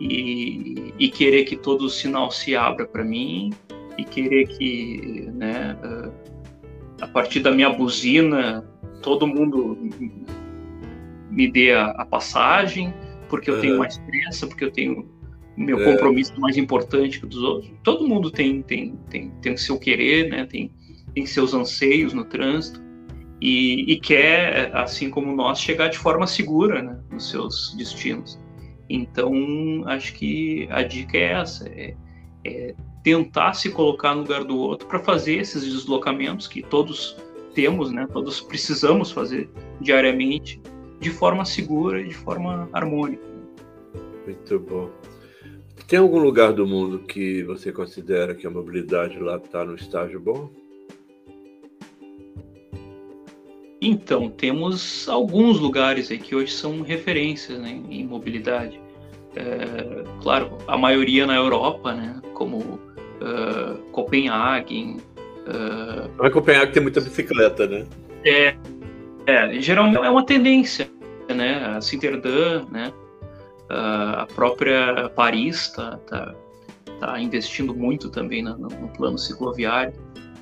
e, 0.00 0.94
e 0.98 1.08
querer 1.08 1.44
que 1.44 1.56
todo 1.56 1.82
o 1.82 1.90
sinal 1.90 2.30
se 2.30 2.56
abra 2.56 2.86
para 2.86 3.04
mim 3.04 3.52
e 3.96 4.04
querer 4.04 4.48
que, 4.48 5.28
né, 5.34 5.76
a 7.00 7.06
partir 7.06 7.40
da 7.40 7.50
minha 7.52 7.70
buzina, 7.70 8.64
todo 9.02 9.26
mundo 9.26 9.78
me 11.30 11.50
dê 11.50 11.72
a, 11.72 11.90
a 11.90 12.04
passagem, 12.04 12.92
porque 13.28 13.50
eu 13.50 13.54
uhum. 13.54 13.60
tenho 13.60 13.78
mais 13.78 13.98
pressa, 13.98 14.46
porque 14.46 14.64
eu 14.64 14.72
tenho 14.72 15.08
meu 15.56 15.80
é. 15.80 15.84
compromisso 15.84 16.38
mais 16.40 16.56
importante 16.56 17.18
que 17.18 17.26
o 17.26 17.28
dos 17.28 17.42
outros. 17.42 17.70
Todo 17.82 18.06
mundo 18.06 18.30
tem 18.30 18.62
tem 18.62 18.96
tem, 19.08 19.30
tem 19.42 19.56
seu 19.56 19.78
querer, 19.78 20.28
né? 20.28 20.46
Tem 20.46 20.72
tem 21.14 21.24
seus 21.26 21.54
anseios 21.54 22.12
no 22.12 22.24
trânsito 22.24 22.84
e, 23.40 23.92
e 23.92 24.00
quer, 24.00 24.74
assim 24.74 25.10
como 25.10 25.34
nós, 25.34 25.60
chegar 25.60 25.88
de 25.88 25.98
forma 25.98 26.26
segura 26.26 26.82
né, 26.82 26.98
nos 27.10 27.28
seus 27.30 27.74
destinos. 27.76 28.40
Então, 28.88 29.32
acho 29.86 30.14
que 30.14 30.66
a 30.70 30.82
dica 30.82 31.16
é 31.16 31.32
essa: 31.32 31.68
é, 31.68 31.94
é 32.44 32.74
tentar 33.02 33.52
se 33.52 33.70
colocar 33.70 34.14
no 34.14 34.22
lugar 34.22 34.44
do 34.44 34.56
outro 34.56 34.88
para 34.88 34.98
fazer 34.98 35.36
esses 35.36 35.62
deslocamentos 35.64 36.46
que 36.46 36.62
todos 36.62 37.16
temos, 37.54 37.92
né? 37.92 38.06
Todos 38.12 38.40
precisamos 38.40 39.10
fazer 39.10 39.50
diariamente, 39.80 40.60
de 41.00 41.10
forma 41.10 41.44
segura 41.44 42.00
e 42.00 42.08
de 42.08 42.14
forma 42.14 42.68
harmônica. 42.72 43.22
Muito 44.26 44.58
bom. 44.60 44.90
Tem 45.86 45.98
algum 45.98 46.18
lugar 46.18 46.52
do 46.52 46.66
mundo 46.66 47.00
que 47.00 47.42
você 47.42 47.70
considera 47.70 48.34
que 48.34 48.46
a 48.46 48.50
mobilidade 48.50 49.18
lá 49.18 49.36
está 49.36 49.64
no 49.64 49.74
estágio 49.74 50.18
bom? 50.18 50.50
Então, 53.82 54.30
temos 54.30 55.06
alguns 55.08 55.60
lugares 55.60 56.10
aí 56.10 56.18
que 56.18 56.34
hoje 56.34 56.52
são 56.52 56.80
referências 56.80 57.58
né, 57.58 57.82
em 57.90 58.06
mobilidade. 58.06 58.80
É, 59.36 60.04
claro, 60.22 60.56
a 60.66 60.78
maioria 60.78 61.26
na 61.26 61.36
Europa, 61.36 61.92
né, 61.92 62.18
como 62.32 62.58
uh, 62.58 63.78
Copenhague. 63.92 64.96
Uh, 65.46 66.08
Mas 66.16 66.32
Copenhague 66.32 66.72
tem 66.72 66.82
muita 66.82 67.02
bicicleta, 67.02 67.66
né? 67.66 67.84
É, 68.24 68.56
é, 69.26 69.60
geralmente 69.60 69.98
é 69.98 70.08
uma 70.08 70.24
tendência, 70.24 70.88
né? 71.28 71.74
A 71.76 71.80
Cinterdã, 71.82 72.64
né? 72.70 72.90
Uh, 73.70 74.20
a 74.20 74.26
própria 74.34 75.08
Paris 75.10 75.62
está 75.62 75.96
tá, 75.98 76.34
tá 77.00 77.20
investindo 77.20 77.74
muito 77.74 78.10
também 78.10 78.42
no, 78.42 78.56
no 78.56 78.88
plano 78.88 79.18
cicloviário 79.18 79.94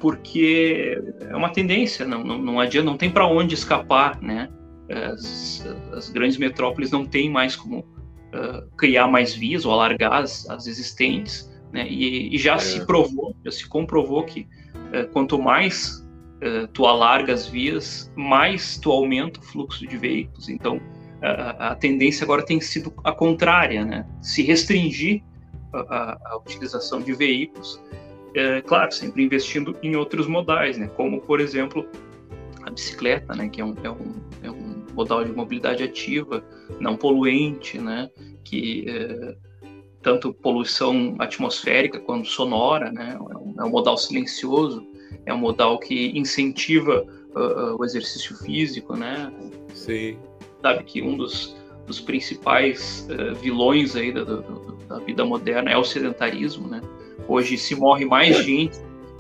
porque 0.03 1.01
é 1.21 1.37
uma 1.37 1.51
tendência, 1.51 2.05
não, 2.05 2.25
não, 2.25 2.37
não 2.37 2.59
adianta, 2.59 2.87
não 2.87 2.97
tem 2.97 3.09
para 3.09 3.25
onde 3.25 3.55
escapar, 3.55 4.21
né? 4.21 4.49
As, 4.91 5.65
as, 5.93 6.11
grandes 6.11 6.37
metrópoles 6.37 6.91
não 6.91 7.07
têm 7.07 7.31
mais 7.31 7.55
como 7.55 7.79
uh, 7.79 8.69
criar 8.77 9.07
mais 9.07 9.33
vias 9.33 9.65
ou 9.65 9.73
alargar 9.73 10.13
as, 10.13 10.51
as 10.51 10.67
existentes, 10.67 11.49
né? 11.73 11.87
E, 11.89 12.35
e 12.35 12.37
já 12.37 12.57
é. 12.57 12.59
se 12.59 12.85
provou, 12.85 13.37
já 13.45 13.53
se 13.53 13.69
comprovou 13.69 14.25
que 14.25 14.41
uh, 14.41 15.09
quanto 15.13 15.41
mais 15.41 16.05
uh, 16.43 16.67
tu 16.73 16.85
alarga 16.85 17.33
as 17.33 17.47
vias, 17.47 18.13
mais 18.17 18.77
tu 18.79 18.91
aumenta 18.91 19.39
o 19.39 19.43
fluxo 19.45 19.87
de 19.87 19.97
veículos. 19.97 20.49
Então, 20.49 20.81
a, 21.23 21.71
a 21.71 21.75
tendência 21.75 22.25
agora 22.25 22.45
tem 22.45 22.61
sido 22.61 22.93
a 23.05 23.13
contrária, 23.13 23.85
né? 23.85 24.07
Se 24.21 24.43
restringir 24.43 25.23
a, 25.73 26.19
a 26.25 26.37
utilização 26.37 27.01
de 27.01 27.13
veículos 27.15 27.81
é, 28.35 28.63
claro, 28.63 28.93
sempre 28.93 29.23
investindo 29.23 29.77
em 29.83 29.95
outros 29.97 30.27
modais, 30.27 30.79
né? 30.79 30.91
Como, 30.97 31.21
por 31.21 31.41
exemplo, 31.41 31.87
a 32.63 32.71
bicicleta, 32.71 33.35
né? 33.35 33.49
Que 33.49 33.61
é 33.61 33.65
um, 33.65 33.75
é 33.83 33.91
um, 33.91 34.15
é 34.43 34.51
um 34.51 34.87
modal 34.95 35.25
de 35.25 35.33
mobilidade 35.33 35.83
ativa, 35.83 36.43
não 36.81 36.97
poluente, 36.97 37.79
né? 37.79 38.09
Que 38.43 38.87
é, 38.89 39.37
tanto 40.03 40.33
poluição 40.33 41.15
atmosférica 41.19 42.01
quanto 42.01 42.29
sonora, 42.29 42.91
né? 42.91 43.17
É 43.19 43.23
um, 43.37 43.55
é 43.59 43.65
um 43.65 43.71
modal 43.71 43.97
silencioso, 43.97 44.87
é 45.27 45.33
um 45.33 45.39
modal 45.39 45.79
que 45.79 46.19
incentiva 46.19 47.07
uh, 47.37 47.77
o 47.79 47.85
exercício 47.85 48.37
físico, 48.37 48.97
né? 48.97 49.31
Sim. 49.75 50.17
Sabe 50.63 50.85
que 50.85 51.03
um 51.03 51.17
dos, 51.17 51.57
dos 51.87 52.01
principais 52.01 53.09
uh, 53.11 53.35
vilões 53.35 53.97
aí 53.97 54.13
da, 54.13 54.25
da, 54.25 54.43
da 54.89 54.99
vida 55.01 55.25
moderna 55.25 55.71
é 55.71 55.77
o 55.77 55.85
sedentarismo, 55.85 56.69
né? 56.69 56.81
Hoje 57.29 57.59
se 57.59 57.75
morre 57.75 58.05
mais 58.05 58.45
gente 58.45 58.79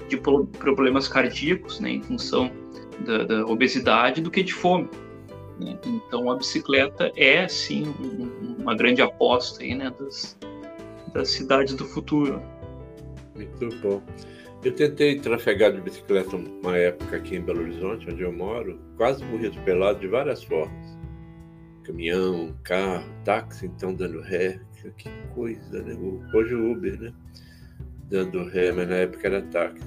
de 0.08 0.16
problemas 0.16 1.08
cardíacos, 1.08 1.80
né, 1.80 1.90
em 1.90 2.02
função 2.02 2.50
da, 3.06 3.24
da 3.24 3.46
obesidade, 3.46 4.20
do 4.20 4.30
que 4.30 4.42
de 4.42 4.52
fome. 4.52 4.88
Né? 5.58 5.78
Então 5.86 6.30
a 6.30 6.36
bicicleta 6.36 7.10
é 7.16 7.46
sim 7.48 7.94
uma 8.58 8.74
grande 8.74 9.00
aposta 9.00 9.62
aí, 9.62 9.74
né, 9.74 9.92
das, 9.98 10.38
das 11.14 11.30
cidades 11.30 11.74
do 11.74 11.84
futuro. 11.84 12.42
Muito 13.34 13.76
bom. 13.80 14.02
Eu 14.62 14.72
tentei 14.72 15.18
trafegar 15.18 15.72
de 15.72 15.80
bicicleta 15.80 16.36
uma 16.36 16.76
época 16.76 17.16
aqui 17.16 17.36
em 17.36 17.40
Belo 17.40 17.62
Horizonte, 17.62 18.08
onde 18.10 18.22
eu 18.22 18.32
moro, 18.32 18.78
quase 18.96 19.24
morri 19.24 19.46
atropelado 19.46 19.98
de 19.98 20.06
várias 20.06 20.44
formas. 20.44 20.91
Caminhão, 21.84 22.54
carro, 22.62 23.04
táxi, 23.24 23.66
então 23.66 23.94
dando 23.94 24.20
ré, 24.20 24.60
que 24.96 25.10
coisa, 25.34 25.82
né? 25.82 25.96
Hoje 26.34 26.54
o 26.54 26.72
Uber, 26.72 27.00
né? 27.00 27.12
dando 28.12 28.44
ré, 28.44 28.70
mas 28.70 28.88
na 28.88 28.96
época 28.96 29.26
era 29.26 29.42
táxi. 29.42 29.82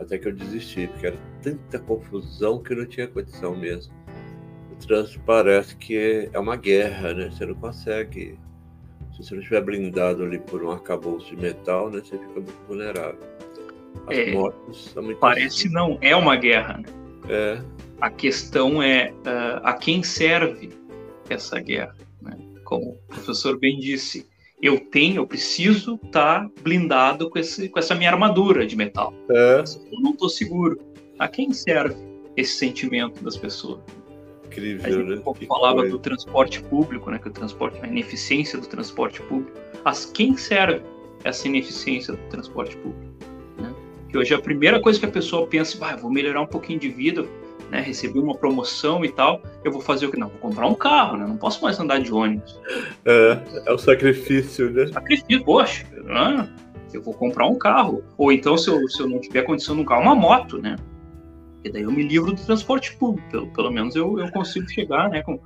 Até 0.00 0.18
que 0.18 0.26
eu 0.26 0.32
desisti, 0.32 0.88
porque 0.88 1.06
era 1.06 1.16
tanta 1.40 1.78
confusão 1.78 2.60
que 2.60 2.74
não 2.74 2.84
tinha 2.84 3.06
condição 3.06 3.56
mesmo. 3.56 3.94
O 4.72 4.86
trânsito 4.86 5.20
parece 5.24 5.76
que 5.76 6.28
é 6.32 6.38
uma 6.38 6.56
guerra, 6.56 7.14
né? 7.14 7.30
Você 7.30 7.46
não 7.46 7.54
consegue. 7.54 8.36
Se 9.12 9.22
você 9.22 9.34
não 9.34 9.42
estiver 9.42 9.60
blindado 9.62 10.24
ali 10.24 10.40
por 10.40 10.62
um 10.64 10.72
arcabouço 10.72 11.36
de 11.36 11.40
metal, 11.40 11.88
né? 11.88 12.00
Você 12.00 12.18
fica 12.18 12.32
muito 12.32 12.66
vulnerável. 12.66 13.20
As 14.08 14.18
é, 14.18 14.32
motos 14.32 14.90
são 14.90 15.04
muito. 15.04 15.18
Parece 15.18 15.68
não, 15.68 15.98
é 16.00 16.16
uma 16.16 16.34
guerra, 16.34 16.78
né? 16.78 16.88
É. 17.28 17.62
A 18.00 18.10
questão 18.10 18.82
é 18.82 19.12
uh, 19.12 19.60
a 19.62 19.74
quem 19.74 20.02
serve 20.02 20.70
essa 21.28 21.58
guerra. 21.60 21.96
Né? 22.20 22.38
Como 22.64 22.90
o 22.90 22.94
professor 23.08 23.58
bem 23.58 23.78
disse, 23.78 24.26
eu 24.62 24.78
tenho, 24.78 25.16
eu 25.16 25.26
preciso 25.26 25.98
estar 26.04 26.42
tá 26.42 26.50
blindado 26.62 27.28
com, 27.28 27.38
esse, 27.38 27.68
com 27.68 27.78
essa 27.78 27.94
minha 27.94 28.10
armadura 28.10 28.64
de 28.64 28.76
metal. 28.76 29.12
É. 29.28 29.64
Eu 29.90 30.00
não 30.00 30.12
estou 30.12 30.28
seguro. 30.28 30.78
A 31.18 31.26
quem 31.26 31.52
serve 31.52 31.96
esse 32.36 32.56
sentimento 32.56 33.22
das 33.24 33.36
pessoas? 33.36 33.80
Incrível, 34.46 34.86
a 34.86 34.90
gente 34.90 35.16
né? 35.16 35.20
Pouco 35.22 35.44
falava 35.46 35.76
coisa. 35.76 35.90
do 35.90 35.98
transporte 35.98 36.62
público, 36.62 37.10
né? 37.10 37.18
Que 37.18 37.28
o 37.28 37.32
transporte, 37.32 37.80
a 37.82 37.88
ineficiência 37.88 38.58
do 38.58 38.66
transporte 38.66 39.20
público. 39.22 39.58
Mas 39.84 40.04
quem 40.04 40.36
serve 40.36 40.82
essa 41.24 41.48
ineficiência 41.48 42.14
do 42.14 42.28
transporte 42.28 42.76
público? 42.76 43.12
Né? 43.58 43.74
Que 44.08 44.18
hoje 44.18 44.34
a 44.34 44.40
primeira 44.40 44.80
coisa 44.80 44.98
que 45.00 45.06
a 45.06 45.10
pessoa 45.10 45.46
pensa, 45.46 45.76
ah, 45.84 45.96
vou 45.96 46.10
melhorar 46.10 46.40
um 46.40 46.46
pouquinho 46.46 46.78
de 46.78 46.88
vida, 46.88 47.26
né, 47.72 47.80
recebi 47.80 48.18
uma 48.18 48.34
promoção 48.34 49.02
e 49.02 49.08
tal, 49.08 49.40
eu 49.64 49.72
vou 49.72 49.80
fazer 49.80 50.04
o 50.04 50.10
que? 50.10 50.18
Não, 50.18 50.28
vou 50.28 50.38
comprar 50.38 50.66
um 50.66 50.74
carro, 50.74 51.16
né? 51.16 51.26
Não 51.26 51.38
posso 51.38 51.64
mais 51.64 51.80
andar 51.80 52.00
de 52.00 52.12
ônibus. 52.12 52.60
É, 53.02 53.38
é 53.64 53.72
o 53.72 53.78
sacrifício, 53.78 54.70
né? 54.70 54.88
Sacrifício, 54.88 55.42
poxa, 55.42 55.86
ah, 56.10 56.46
eu 56.92 57.00
vou 57.00 57.14
comprar 57.14 57.46
um 57.46 57.54
carro. 57.54 58.04
Ou 58.18 58.30
então, 58.30 58.58
se 58.58 58.68
eu, 58.68 58.86
se 58.90 59.00
eu 59.00 59.08
não 59.08 59.18
tiver 59.18 59.40
condição 59.44 59.74
de 59.74 59.80
um 59.80 59.84
carro, 59.86 60.02
uma 60.02 60.14
moto, 60.14 60.58
né? 60.58 60.76
E 61.64 61.72
daí 61.72 61.80
eu 61.80 61.90
me 61.90 62.02
livro 62.02 62.34
do 62.34 62.44
transporte 62.44 62.94
público. 62.94 63.26
Pelo, 63.30 63.46
pelo 63.46 63.70
menos 63.70 63.96
eu, 63.96 64.18
eu 64.18 64.30
consigo 64.30 64.68
chegar, 64.68 65.08
né? 65.08 65.22
Com, 65.22 65.40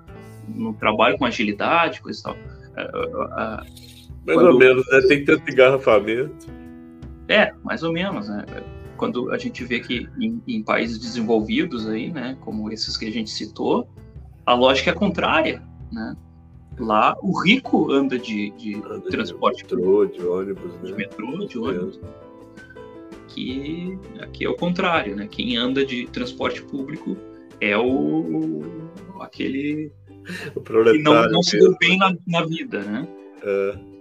no 0.49 0.75
trabalho 0.75 1.17
com 1.17 1.27
agilidade, 1.27 2.01
coisa 2.01 2.19
e 2.19 2.23
tal. 2.25 2.37
É, 2.77 2.83
é, 2.83 3.57
mais 4.27 4.41
quando... 4.41 4.47
ou 4.47 4.59
menos, 4.59 4.85
né? 4.91 5.01
Tem 5.03 5.25
tanto 5.25 5.49
engarrafamento. 5.49 6.49
É, 7.29 7.53
mais 7.62 7.85
ou 7.85 7.93
menos, 7.93 8.29
né? 8.29 8.45
Quando 8.96 9.30
a 9.30 9.38
gente 9.38 9.64
vê 9.64 9.80
que 9.80 10.09
em, 10.18 10.42
em, 10.46 10.62
países 10.62 10.98
desenvolvidos 10.98 11.88
aí, 11.88 12.11
né, 12.11 12.37
como 12.40 12.70
esses 12.72 12.96
que 12.96 13.06
a 13.06 13.12
gente 13.12 13.30
citou, 13.30 13.88
a 14.44 14.54
lógica 14.54 14.90
é 14.90 14.94
contrária, 14.94 15.62
né? 15.92 16.16
Lá 16.78 17.16
o 17.22 17.40
rico 17.40 17.90
anda 17.90 18.18
de, 18.18 18.50
de 18.50 18.74
anda 18.76 19.09
transporte 19.09 19.59
de 19.59 19.74
metrô, 19.74 20.04
de 20.04 20.20
ônibus, 20.22 20.74
né? 20.74 20.80
De 20.82 20.92
metrô, 20.92 21.46
de 21.46 21.59
ônibus. 21.59 22.00
Que 23.28 23.98
aqui 24.20 24.44
é 24.44 24.48
o 24.48 24.54
contrário, 24.54 25.16
né? 25.16 25.26
Quem 25.26 25.56
anda 25.56 25.85
de 25.85 26.06
transporte 26.09 26.62
público 26.62 27.16
é 27.61 27.76
o 27.76 28.62
aquele 29.20 29.90
o 30.54 30.61
que 30.61 30.98
não, 30.98 31.30
não 31.30 31.42
se 31.42 31.59
deu 31.59 31.74
bem 31.78 31.96
na, 31.96 32.14
na 32.26 32.44
vida, 32.44 32.80
né? 32.82 33.09
É 33.42 33.95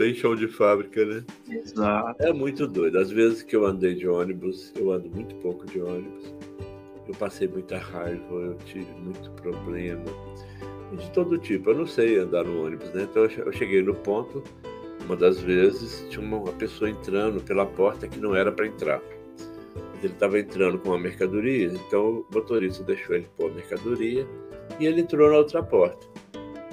bem 0.00 0.14
show 0.14 0.34
de 0.34 0.48
fábrica, 0.48 1.04
né? 1.04 1.22
Exato. 1.46 2.22
É 2.22 2.32
muito 2.32 2.66
doido. 2.66 2.98
Às 2.98 3.10
vezes 3.10 3.42
que 3.42 3.54
eu 3.54 3.66
andei 3.66 3.94
de 3.94 4.08
ônibus, 4.08 4.72
eu 4.74 4.90
ando 4.90 5.10
muito 5.10 5.34
pouco 5.36 5.66
de 5.66 5.78
ônibus. 5.78 6.34
Eu 7.06 7.14
passei 7.16 7.46
muita 7.46 7.76
raiva, 7.76 8.24
eu 8.30 8.56
tive 8.64 8.90
muito 8.92 9.30
problema. 9.32 10.02
De 10.96 11.10
todo 11.10 11.36
tipo. 11.36 11.68
Eu 11.68 11.74
não 11.80 11.86
sei 11.86 12.16
andar 12.16 12.44
no 12.44 12.64
ônibus, 12.64 12.90
né? 12.94 13.02
Então 13.02 13.24
eu 13.24 13.52
cheguei 13.52 13.82
no 13.82 13.94
ponto, 13.94 14.42
uma 15.04 15.16
das 15.16 15.38
vezes, 15.38 16.06
tinha 16.08 16.24
uma 16.24 16.50
pessoa 16.52 16.88
entrando 16.88 17.38
pela 17.42 17.66
porta 17.66 18.08
que 18.08 18.18
não 18.18 18.34
era 18.34 18.50
para 18.50 18.66
entrar. 18.66 19.02
Ele 20.02 20.14
estava 20.14 20.40
entrando 20.40 20.78
com 20.78 20.88
uma 20.88 20.98
mercadoria, 20.98 21.66
então 21.66 22.24
o 22.30 22.34
motorista 22.34 22.82
deixou 22.84 23.16
ele 23.16 23.28
pôr 23.36 23.50
a 23.50 23.54
mercadoria 23.54 24.26
e 24.78 24.86
ele 24.86 25.02
entrou 25.02 25.28
na 25.28 25.36
outra 25.36 25.62
porta. 25.62 26.06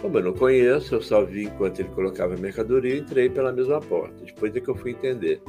Como 0.01 0.17
eu 0.19 0.23
não 0.23 0.33
conheço, 0.33 0.95
eu 0.95 1.01
só 1.01 1.23
vi 1.23 1.45
enquanto 1.45 1.79
ele 1.79 1.89
colocava 1.89 2.35
a 2.35 2.37
mercadoria 2.37 2.95
e 2.95 2.99
entrei 2.99 3.29
pela 3.29 3.51
mesma 3.51 3.79
porta. 3.79 4.23
Depois 4.23 4.55
é 4.55 4.59
que 4.59 4.69
eu 4.69 4.75
fui 4.75 4.91
entender. 4.91 5.41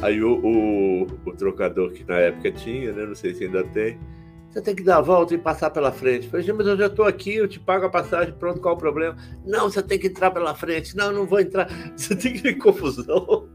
Aí 0.00 0.22
o, 0.22 0.38
o, 0.38 1.02
o 1.02 1.32
trocador 1.36 1.92
que 1.92 2.04
na 2.04 2.16
época 2.16 2.52
tinha, 2.52 2.92
né? 2.92 3.04
Não 3.04 3.14
sei 3.14 3.34
se 3.34 3.44
ainda 3.44 3.64
tem. 3.64 3.98
Você 4.50 4.62
tem 4.62 4.74
que 4.74 4.82
dar 4.82 4.98
a 4.98 5.02
volta 5.02 5.34
e 5.34 5.38
passar 5.38 5.68
pela 5.70 5.92
frente. 5.92 6.24
Eu 6.24 6.30
falei, 6.30 6.52
mas 6.52 6.66
eu 6.66 6.76
já 6.78 6.86
estou 6.86 7.04
aqui, 7.04 7.34
eu 7.34 7.46
te 7.46 7.60
pago 7.60 7.84
a 7.84 7.90
passagem, 7.90 8.32
pronto, 8.32 8.60
qual 8.60 8.74
o 8.74 8.78
problema? 8.78 9.14
Não, 9.44 9.70
você 9.70 9.82
tem 9.82 9.98
que 9.98 10.06
entrar 10.06 10.30
pela 10.30 10.54
frente. 10.54 10.96
Não, 10.96 11.12
não 11.12 11.26
vou 11.26 11.40
entrar. 11.40 11.68
Você 11.94 12.16
tem 12.16 12.32
que 12.32 12.40
ver 12.40 12.54
confusão. 12.54 13.48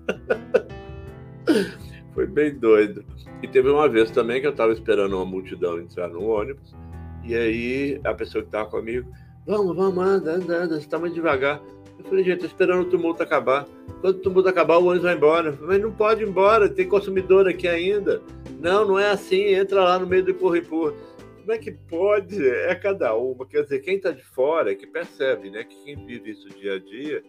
Foi 2.13 2.27
bem 2.27 2.53
doido. 2.53 3.03
E 3.41 3.47
teve 3.47 3.69
uma 3.69 3.89
vez 3.89 4.11
também 4.11 4.41
que 4.41 4.45
eu 4.45 4.51
estava 4.51 4.73
esperando 4.73 5.15
uma 5.15 5.25
multidão 5.25 5.79
entrar 5.79 6.09
no 6.09 6.23
ônibus. 6.23 6.75
E 7.23 7.33
aí 7.33 7.99
a 8.03 8.13
pessoa 8.13 8.43
que 8.43 8.49
estava 8.49 8.69
comigo 8.69 9.09
Vamos, 9.45 9.75
vamos, 9.75 10.03
anda, 10.03 10.35
anda, 10.35 10.57
anda, 10.57 10.75
você 10.75 10.81
está 10.81 10.99
muito 10.99 11.15
devagar. 11.15 11.61
Eu 11.97 12.05
falei, 12.05 12.23
gente, 12.23 12.35
estou 12.35 12.47
esperando 12.47 12.81
o 12.81 12.89
tumulto 12.89 13.23
acabar. 13.23 13.67
Quando 14.01 14.15
o 14.15 14.19
tumulto 14.19 14.49
acabar, 14.49 14.77
o 14.77 14.85
ônibus 14.85 15.03
vai 15.03 15.15
embora. 15.15 15.57
Mas 15.61 15.81
não 15.81 15.91
pode 15.91 16.23
ir 16.23 16.27
embora, 16.27 16.69
tem 16.69 16.87
consumidor 16.87 17.47
aqui 17.47 17.67
ainda. 17.67 18.21
Não, 18.59 18.85
não 18.87 18.99
é 18.99 19.09
assim, 19.09 19.53
entra 19.53 19.83
lá 19.83 19.99
no 19.99 20.07
meio 20.07 20.23
do 20.23 20.31
empurra-empurra. 20.31 20.93
Como 21.39 21.51
é 21.51 21.57
que 21.57 21.71
pode? 21.71 22.47
É 22.47 22.75
cada 22.75 23.15
uma. 23.15 23.47
Quer 23.47 23.63
dizer, 23.63 23.79
quem 23.79 23.95
está 23.95 24.11
de 24.11 24.23
fora 24.23 24.71
é 24.71 24.75
que 24.75 24.85
percebe, 24.85 25.49
né? 25.49 25.63
Que 25.63 25.75
quem 25.83 26.05
vive 26.05 26.31
isso 26.31 26.49
dia 26.49 26.75
a 26.75 26.79
dia 26.79 27.23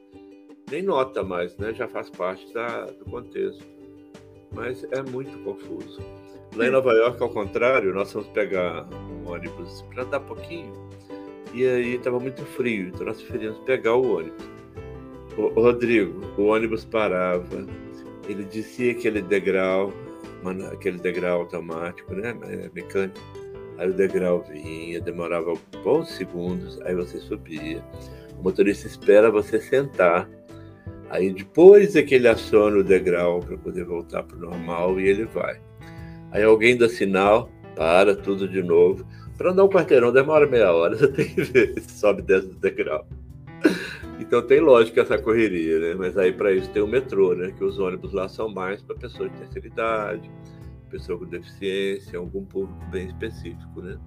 nem 0.71 0.83
nota 0.83 1.23
mais, 1.23 1.57
né? 1.57 1.75
Já 1.75 1.87
faz 1.89 2.09
parte 2.09 2.53
da, 2.53 2.87
do 2.87 3.05
contexto. 3.05 3.65
Mas 4.53 4.85
é 4.91 5.03
muito 5.03 5.39
confuso. 5.45 6.01
Lá 6.57 6.67
em 6.67 6.71
Nova 6.71 6.93
York, 6.93 7.23
ao 7.23 7.31
contrário, 7.31 7.95
nós 7.95 8.13
vamos 8.13 8.29
pegar 8.29 8.87
um 8.93 9.31
ônibus 9.31 9.83
para 9.83 10.05
andar 10.05 10.21
pouquinho 10.21 10.73
e 11.53 11.67
aí 11.67 11.95
estava 11.95 12.19
muito 12.19 12.45
frio, 12.45 12.89
então 12.89 13.07
nós 13.07 13.21
preferíamos 13.21 13.59
pegar 13.61 13.95
o 13.95 14.17
ônibus. 14.17 14.45
O, 15.37 15.49
Rodrigo, 15.61 16.21
o 16.37 16.45
ônibus 16.47 16.85
parava, 16.85 17.67
ele 18.29 18.45
descia 18.45 18.93
aquele 18.93 19.23
degrau, 19.23 19.93
aquele 20.73 20.99
degrau 20.99 21.41
automático, 21.41 22.15
né, 22.15 22.37
é, 22.43 22.71
mecânico. 22.75 23.21
Aí 23.79 23.89
o 23.89 23.95
degrau 23.95 24.43
vinha, 24.43 25.01
demorava 25.01 25.55
bons 25.83 26.11
segundos, 26.11 26.81
aí 26.83 26.95
você 26.95 27.19
subia. 27.19 27.83
O 28.39 28.43
motorista 28.43 28.87
espera 28.87 29.31
você 29.31 29.61
sentar. 29.61 30.29
Aí 31.09 31.33
depois 31.33 31.97
é 31.97 32.03
que 32.03 32.15
ele 32.15 32.29
aciona 32.29 32.79
o 32.79 32.85
degrau 32.85 33.41
para 33.41 33.57
poder 33.57 33.85
voltar 33.85 34.23
para 34.23 34.37
o 34.37 34.41
normal 34.41 35.01
e 35.01 35.09
ele 35.09 35.25
vai. 35.25 35.59
Aí 36.31 36.43
alguém 36.43 36.77
dá 36.77 36.89
sinal, 36.89 37.51
para 37.75 38.15
tudo 38.15 38.49
de 38.49 38.63
novo. 38.63 39.07
Para 39.43 39.51
andar 39.51 39.65
um 39.65 39.69
quarteirão 39.69 40.13
demora 40.13 40.47
meia 40.47 40.73
hora, 40.73 40.97
você 40.97 41.09
tem 41.11 41.27
que 41.27 41.43
ver 41.43 41.75
se 41.81 41.99
sobe 41.99 42.23
desce 42.23 42.47
do 42.47 42.55
degrau. 42.61 43.05
Então 44.21 44.41
tem 44.41 44.61
lógica 44.61 45.01
essa 45.01 45.19
correria, 45.19 45.81
né? 45.81 45.95
Mas 45.99 46.17
aí 46.17 46.33
para 46.33 46.53
isso 46.53 46.71
tem 46.71 46.81
o 46.81 46.87
metrô, 46.87 47.35
né? 47.35 47.51
Que 47.51 47.65
os 47.65 47.77
ônibus 47.77 48.13
lá 48.13 48.29
são 48.29 48.49
mais 48.49 48.81
para 48.83 48.95
pessoas 48.95 49.33
de 49.33 49.39
terceira 49.39 49.67
idade, 49.67 50.31
pessoa 50.89 51.19
com 51.19 51.25
deficiência, 51.25 52.21
algum 52.21 52.45
público 52.45 52.79
bem 52.93 53.09
específico, 53.09 53.83
né? 53.83 53.99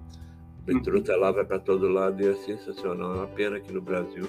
O 0.66 0.72
metrô 0.72 1.02
tá 1.02 1.14
lá, 1.16 1.30
vai 1.30 1.44
para 1.44 1.58
todo 1.58 1.86
lado 1.86 2.22
e 2.22 2.28
é 2.28 2.34
sensacional. 2.36 3.12
É 3.12 3.18
uma 3.18 3.26
pena 3.26 3.60
que 3.60 3.70
no 3.70 3.82
Brasil, 3.82 4.24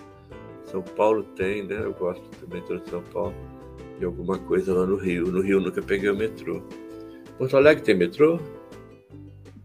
São 0.66 0.82
Paulo 0.82 1.24
tem, 1.24 1.66
né? 1.66 1.80
Eu 1.86 1.94
gosto 1.94 2.22
do 2.46 2.54
metrô 2.54 2.80
de 2.80 2.90
São 2.90 3.02
Paulo 3.14 3.34
e 3.98 4.04
alguma 4.04 4.38
coisa 4.40 4.74
lá 4.74 4.86
no 4.86 4.98
Rio. 4.98 5.32
No 5.32 5.40
Rio 5.40 5.62
nunca 5.62 5.82
peguei 5.82 6.10
o 6.10 6.18
metrô. 6.18 6.62
Porto 7.38 7.56
Alegre 7.56 7.82
tem 7.82 7.96
metrô? 7.96 8.42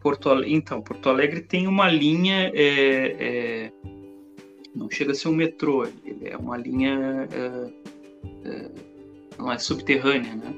Porto 0.03 0.29
Alegre, 0.29 0.55
então, 0.55 0.83
Porto 0.83 1.09
Alegre 1.09 1.41
tem 1.41 1.67
uma 1.67 1.88
linha, 1.88 2.51
é, 2.55 3.17
é, 3.21 3.73
não 4.75 4.91
chega 4.91 5.12
a 5.12 5.15
ser 5.15 5.29
um 5.29 5.35
metrô, 5.35 5.87
ele 6.05 6.29
é 6.29 6.37
uma 6.37 6.57
linha, 6.57 7.29
é, 7.33 7.71
é 8.49 8.71
não 9.38 9.51
é 9.51 9.59
subterrânea, 9.59 10.35
né? 10.35 10.55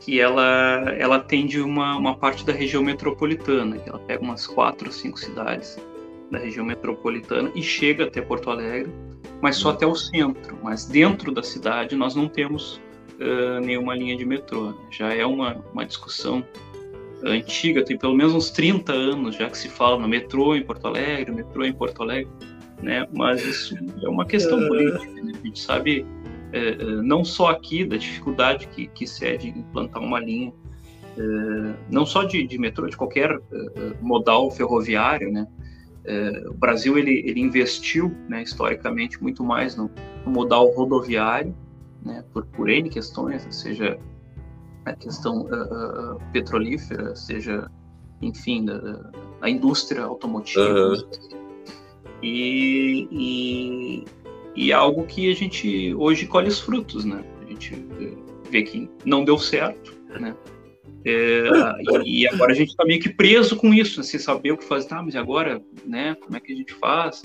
Que 0.00 0.20
ela, 0.20 0.84
ela 0.98 1.16
atende 1.16 1.60
uma, 1.60 1.96
uma 1.96 2.16
parte 2.16 2.44
da 2.44 2.52
região 2.52 2.82
metropolitana, 2.82 3.78
que 3.78 3.88
ela 3.88 3.98
pega 4.00 4.22
umas 4.22 4.46
quatro 4.46 4.88
ou 4.88 4.92
cinco 4.92 5.18
cidades 5.18 5.78
da 6.30 6.38
região 6.38 6.64
metropolitana 6.64 7.50
e 7.54 7.62
chega 7.62 8.04
até 8.04 8.20
Porto 8.20 8.50
Alegre, 8.50 8.92
mas 9.40 9.56
só 9.56 9.70
até 9.70 9.86
o 9.86 9.94
centro. 9.94 10.58
Mas 10.62 10.84
dentro 10.84 11.32
da 11.32 11.42
cidade 11.42 11.96
nós 11.96 12.14
não 12.14 12.28
temos 12.28 12.80
uh, 13.18 13.60
nenhuma 13.60 13.94
linha 13.94 14.16
de 14.16 14.26
metrô. 14.26 14.70
Né? 14.70 14.74
Já 14.90 15.14
é 15.14 15.24
uma, 15.24 15.54
uma 15.72 15.86
discussão 15.86 16.44
antiga, 17.24 17.84
tem 17.84 17.96
pelo 17.96 18.14
menos 18.14 18.34
uns 18.34 18.50
30 18.50 18.92
anos 18.92 19.36
já 19.36 19.48
que 19.48 19.58
se 19.58 19.68
fala 19.68 19.98
no 19.98 20.08
metrô 20.08 20.54
em 20.54 20.62
Porto 20.62 20.86
Alegre, 20.86 21.34
metrô 21.34 21.64
em 21.64 21.72
Porto 21.72 22.02
Alegre, 22.02 22.30
né? 22.82 23.06
Mas 23.12 23.44
isso 23.44 23.76
é 24.02 24.08
uma 24.08 24.26
questão 24.26 24.62
é. 24.62 24.68
política, 24.68 25.22
né? 25.22 25.32
A 25.34 25.46
gente 25.46 25.60
sabe 25.60 26.06
é, 26.54 26.68
é, 26.68 26.84
não 27.02 27.24
só 27.24 27.48
aqui 27.48 27.84
da 27.84 27.96
dificuldade 27.96 28.68
que, 28.68 28.86
que 28.86 29.06
se 29.08 29.26
é 29.26 29.36
de 29.36 29.48
implantar 29.48 30.00
uma 30.00 30.20
linha, 30.20 30.52
é, 31.18 31.74
não 31.90 32.06
só 32.06 32.22
de, 32.22 32.46
de, 32.46 32.58
metrô, 32.58 32.86
de 32.86 32.96
qualquer 32.96 33.30
é, 33.30 33.36
é, 33.36 33.94
modal 34.00 34.50
ferroviário, 34.50 35.32
né? 35.32 35.46
o 36.50 36.52
Brasil 36.52 36.98
ele, 36.98 37.22
ele 37.24 37.40
investiu, 37.40 38.14
né, 38.28 38.42
historicamente, 38.42 39.22
muito 39.22 39.42
mais 39.42 39.74
no, 39.74 39.90
no 40.26 40.30
modal 40.30 40.70
rodoviário, 40.70 41.56
né, 42.04 42.22
por, 42.30 42.44
por 42.44 42.68
N 42.68 42.90
questões, 42.90 43.46
seja 43.48 43.98
a 44.84 44.94
questão 44.94 45.42
uh, 45.42 46.20
petrolífera, 46.32 47.14
seja, 47.14 47.70
enfim, 48.20 48.64
da, 48.64 48.78
da 49.40 49.48
indústria 49.48 50.02
automotiva. 50.02 50.90
Uhum. 50.90 51.10
E, 52.22 53.08
e, 53.10 54.04
e 54.56 54.72
algo 54.72 55.04
que 55.04 55.30
a 55.30 55.34
gente 55.34 55.94
hoje 55.94 56.26
colhe 56.26 56.48
os 56.48 56.60
frutos, 56.60 57.04
né? 57.04 57.22
A 57.42 57.50
gente 57.50 57.86
vê 58.50 58.62
que 58.62 58.88
não 59.04 59.24
deu 59.24 59.38
certo, 59.38 59.94
né? 60.18 60.34
É, 61.06 61.44
e, 62.06 62.26
agora 62.26 62.52
a 62.52 62.54
gente 62.54 62.70
está 62.70 62.84
meio 62.84 62.98
que 62.98 63.10
preso 63.10 63.56
com 63.56 63.74
isso, 63.74 64.00
né? 64.00 64.04
sem 64.04 64.18
saber 64.18 64.52
o 64.52 64.56
que 64.56 64.64
fazer. 64.64 64.88
Tá, 64.88 65.02
mas 65.02 65.14
agora, 65.14 65.62
né? 65.84 66.14
Como 66.14 66.34
é 66.36 66.40
que 66.40 66.52
a 66.52 66.56
gente 66.56 66.72
faz? 66.74 67.22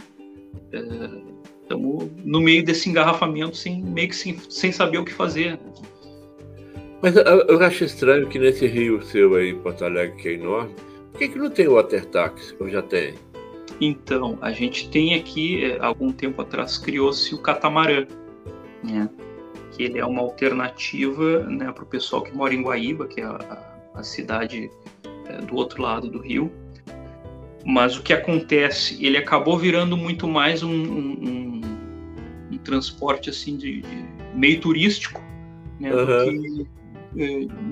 Estamos 1.63 2.03
é, 2.03 2.09
no 2.25 2.41
meio 2.41 2.63
desse 2.63 2.89
engarrafamento, 2.89 3.55
sem, 3.55 3.81
meio 3.81 4.09
que 4.09 4.15
sem, 4.15 4.37
sem 4.49 4.71
saber 4.71 4.97
o 4.97 5.05
que 5.05 5.13
fazer. 5.13 5.57
Mas 7.01 7.15
eu, 7.15 7.23
eu, 7.23 7.61
acho 7.61 7.85
estranho 7.85 8.27
que 8.27 8.37
nesse 8.37 8.67
rio 8.67 9.01
seu 9.01 9.35
aí 9.35 9.53
Porto 9.53 9.85
Alegre, 9.85 10.21
que 10.21 10.27
é 10.29 10.33
enorme, 10.33 10.73
por 11.11 11.19
que, 11.19 11.29
que 11.29 11.37
não 11.37 11.49
tem 11.49 11.67
o 11.67 11.75
water 11.75 12.05
taxi? 12.05 12.55
Ou 12.59 12.69
já 12.69 12.81
tem? 12.81 13.13
Então, 13.79 14.37
a 14.41 14.51
gente 14.51 14.89
tem 14.89 15.15
aqui, 15.15 15.63
é, 15.63 15.77
algum 15.79 16.11
tempo 16.11 16.41
atrás, 16.41 16.77
criou-se 16.77 17.33
o 17.33 17.37
catamarã, 17.37 18.05
né? 18.83 19.09
que 19.71 19.83
ele 19.83 19.97
é 19.99 20.05
uma 20.05 20.21
alternativa 20.21 21.43
né, 21.43 21.71
para 21.71 21.83
o 21.83 21.87
pessoal 21.87 22.21
que 22.21 22.35
mora 22.35 22.53
em 22.53 22.61
Guaíba, 22.61 23.07
que 23.07 23.21
é 23.21 23.23
a, 23.23 23.81
a 23.95 24.03
cidade 24.03 24.69
é, 25.27 25.37
do 25.37 25.55
outro 25.55 25.81
lado 25.81 26.09
do 26.09 26.19
rio. 26.19 26.51
Mas 27.65 27.97
o 27.97 28.03
que 28.03 28.11
acontece, 28.11 29.03
ele 29.05 29.17
acabou 29.17 29.57
virando 29.57 29.95
muito 29.95 30.27
mais 30.27 30.63
um, 30.63 30.69
um, 30.69 31.11
um, 31.21 31.61
um 32.51 32.57
transporte 32.57 33.29
assim 33.29 33.55
de, 33.55 33.81
de, 33.81 34.05
meio 34.35 34.59
turístico, 34.59 35.21
né, 35.79 35.93
uhum. 35.93 36.05
do 36.05 36.63
que 36.63 36.78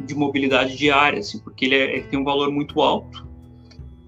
de 0.06 0.15
mobilidade 0.15 0.76
diária, 0.76 1.19
assim, 1.19 1.39
porque 1.39 1.65
ele, 1.65 1.76
é, 1.76 1.97
ele, 1.97 2.08
tem 2.08 2.19
um 2.19 2.23
valor 2.23 2.52
muito 2.52 2.82
alto, 2.82 3.28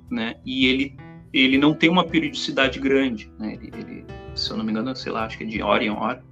né? 0.09 0.35
E 0.45 0.65
ele 0.65 0.97
ele 1.31 1.57
não 1.57 1.73
tem 1.73 1.89
uma 1.89 2.03
periodicidade 2.03 2.79
grande, 2.79 3.31
né? 3.37 3.53
Ele, 3.53 3.71
ele, 3.77 4.05
se 4.33 4.49
eu 4.49 4.57
não 4.57 4.65
me 4.65 4.71
engano, 4.71 4.95
sei 4.95 5.11
lá, 5.11 5.25
acho 5.25 5.37
que 5.37 5.43
é 5.43 5.47
de 5.47 5.61
hora 5.61 5.83
em 5.83 5.89
hora. 5.89 6.23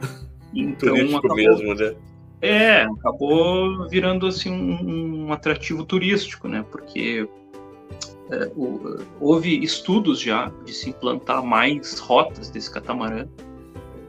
Então 0.54 0.96
acabou, 1.18 1.36
mesmo, 1.36 1.74
né? 1.74 1.94
É, 2.40 2.82
acabou 2.82 3.86
virando 3.86 4.26
assim 4.26 4.50
um, 4.50 5.26
um 5.26 5.32
atrativo 5.32 5.84
turístico, 5.84 6.48
né? 6.48 6.64
Porque 6.72 7.28
é, 8.30 8.50
o, 8.56 8.98
houve 9.20 9.62
estudos 9.62 10.18
já 10.18 10.50
de 10.64 10.72
se 10.72 10.88
implantar 10.88 11.44
mais 11.44 11.98
rotas 11.98 12.48
desse 12.48 12.72
catamarã 12.72 13.28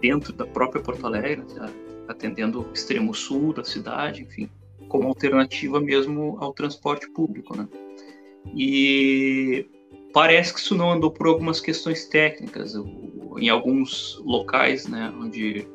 dentro 0.01 0.31
da 0.31 0.45
própria 0.45 0.81
Porto 0.81 1.05
Alegre, 1.05 1.43
já 1.53 1.69
atendendo 2.09 2.61
o 2.61 2.73
extremo 2.73 3.13
sul 3.13 3.53
da 3.53 3.63
cidade, 3.63 4.23
enfim, 4.23 4.49
como 4.87 5.07
alternativa 5.07 5.79
mesmo 5.79 6.37
ao 6.39 6.51
transporte 6.51 7.09
público, 7.11 7.55
né? 7.55 7.67
E 8.55 9.65
parece 10.13 10.53
que 10.53 10.59
isso 10.59 10.75
não 10.75 10.91
andou 10.91 11.11
por 11.11 11.27
algumas 11.27 11.61
questões 11.61 12.05
técnicas, 12.05 12.73
em 13.37 13.49
alguns 13.49 14.19
locais, 14.25 14.87
né, 14.87 15.13
onde 15.19 15.67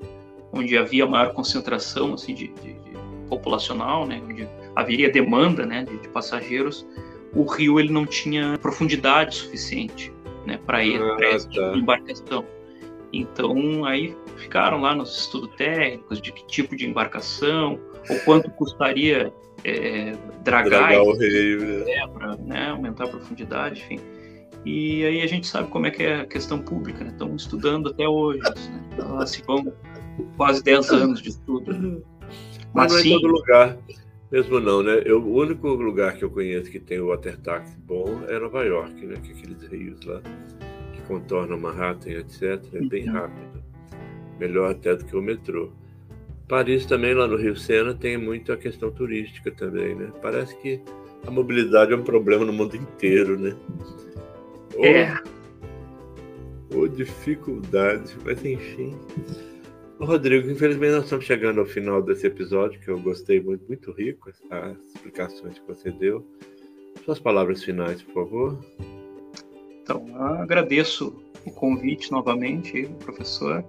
onde 0.53 0.79
havia 0.79 1.05
maior 1.05 1.33
concentração 1.33 2.15
assim 2.15 2.33
de, 2.33 2.47
de, 2.49 2.75
de 2.75 2.97
populacional, 3.29 4.07
né, 4.07 4.23
onde 4.25 4.49
haveria 4.77 5.11
demanda, 5.11 5.67
né, 5.67 5.83
de, 5.83 5.99
de, 5.99 6.09
passageiros, 6.09 6.87
o 7.35 7.43
rio 7.45 7.81
ele 7.81 7.93
não 7.93 8.07
tinha 8.07 8.57
profundidade 8.59 9.35
suficiente, 9.35 10.13
né, 10.47 10.59
para 10.65 10.85
ir 10.85 11.03
ah, 11.03 11.17
para 11.17 11.39
tá. 11.39 11.77
embarcação. 11.77 12.45
Então 13.19 13.85
aí 13.85 14.17
ficaram 14.37 14.81
lá 14.81 14.95
nos 14.95 15.17
estudos 15.19 15.55
técnicos 15.57 16.21
de 16.21 16.33
que 16.33 16.47
tipo 16.47 16.77
de 16.77 16.87
embarcação, 16.87 17.79
ou 18.09 18.19
quanto 18.21 18.51
custaria 18.51 19.33
é, 19.65 20.13
dragar, 20.43 20.89
dragar 20.89 21.03
o 21.03 21.17
rio, 21.17 21.61
né? 21.61 21.93
É, 21.93 22.07
para 22.07 22.37
né, 22.37 22.71
aumentar 22.71 23.05
a 23.05 23.09
profundidade, 23.09 23.81
enfim. 23.83 24.01
E 24.65 25.05
aí 25.05 25.21
a 25.21 25.27
gente 25.27 25.47
sabe 25.47 25.69
como 25.69 25.87
é 25.87 25.91
que 25.91 26.03
é 26.03 26.21
a 26.21 26.27
questão 26.27 26.59
pública, 26.59 27.05
né? 27.05 27.11
Estão 27.11 27.35
estudando 27.37 27.91
até 27.91 28.09
hoje, 28.09 28.41
né? 28.41 28.85
então, 28.93 29.19
assim, 29.19 29.43
vão 29.47 29.73
quase 30.37 30.63
10 30.63 30.91
anos 30.91 31.23
de 31.23 31.29
estudo. 31.29 32.05
Mas, 32.73 32.93
Mas 32.93 33.05
não 33.05 33.17
é 33.17 33.21
todo 33.21 33.27
lugar, 33.29 33.79
mesmo 34.33 34.61
não, 34.61 34.83
né? 34.83 35.03
Eu, 35.05 35.23
o 35.23 35.35
único 35.35 35.69
lugar 35.69 36.17
que 36.17 36.25
eu 36.25 36.31
conheço 36.31 36.71
que 36.71 36.81
tem 36.81 36.99
o 36.99 37.09
water 37.09 37.39
taxi 37.41 37.77
bom 37.79 38.23
é 38.27 38.39
Nova 38.39 38.65
York, 38.65 39.07
né? 39.07 39.17
Que 39.23 39.33
é 39.33 39.35
aqueles 39.35 39.63
rios 39.69 40.05
lá 40.05 40.21
que 41.05 41.09
contornam 41.09 41.59
Manhattan, 41.59 42.11
etc. 42.11 42.63
É 42.73 42.81
bem 42.81 43.09
uhum. 43.09 43.15
rápido. 43.15 43.65
Melhor 44.39 44.71
até 44.71 44.97
do 44.97 45.05
que 45.05 45.17
o 45.17 45.23
metrô. 45.23 45.71
Paris 46.49 46.85
também, 46.87 47.15
lá 47.15 47.27
no 47.27 47.37
Rio 47.37 47.57
Sena, 47.57 47.95
tem 47.95 48.19
muito 48.19 48.53
a 48.53 48.57
questão 48.57 48.91
turística 48.91 49.51
também, 49.51 49.95
né? 49.95 50.13
Parece 50.21 50.57
que 50.59 50.81
a 51.27 51.31
mobilidade 51.31 51.93
é 51.93 51.97
um 51.97 52.03
problema 52.03 52.45
no 52.45 52.53
mundo 52.53 52.77
inteiro, 52.77 53.39
né? 53.39 53.57
Ou, 54.77 54.85
é. 54.85 55.23
Ou 56.75 56.89
dificuldade, 56.89 58.15
mas 58.25 58.45
enfim. 58.45 58.95
Ô, 59.99 60.05
Rodrigo, 60.05 60.51
infelizmente 60.51 60.93
nós 60.93 61.05
estamos 61.05 61.25
chegando 61.25 61.61
ao 61.61 61.67
final 61.67 62.03
desse 62.03 62.27
episódio, 62.27 62.81
que 62.81 62.89
eu 62.89 62.99
gostei 62.99 63.41
muito, 63.41 63.67
muito 63.67 63.93
rico, 63.93 64.31
as 64.51 64.77
explicações 64.95 65.59
que 65.59 65.67
você 65.67 65.91
deu. 65.91 66.27
Suas 67.05 67.19
palavras 67.19 67.63
finais, 67.63 68.03
por 68.03 68.15
favor. 68.15 68.59
Então, 69.85 70.03
agradeço 70.41 71.15
o 71.45 71.51
convite 71.51 72.11
novamente, 72.11 72.89
professor. 73.05 73.63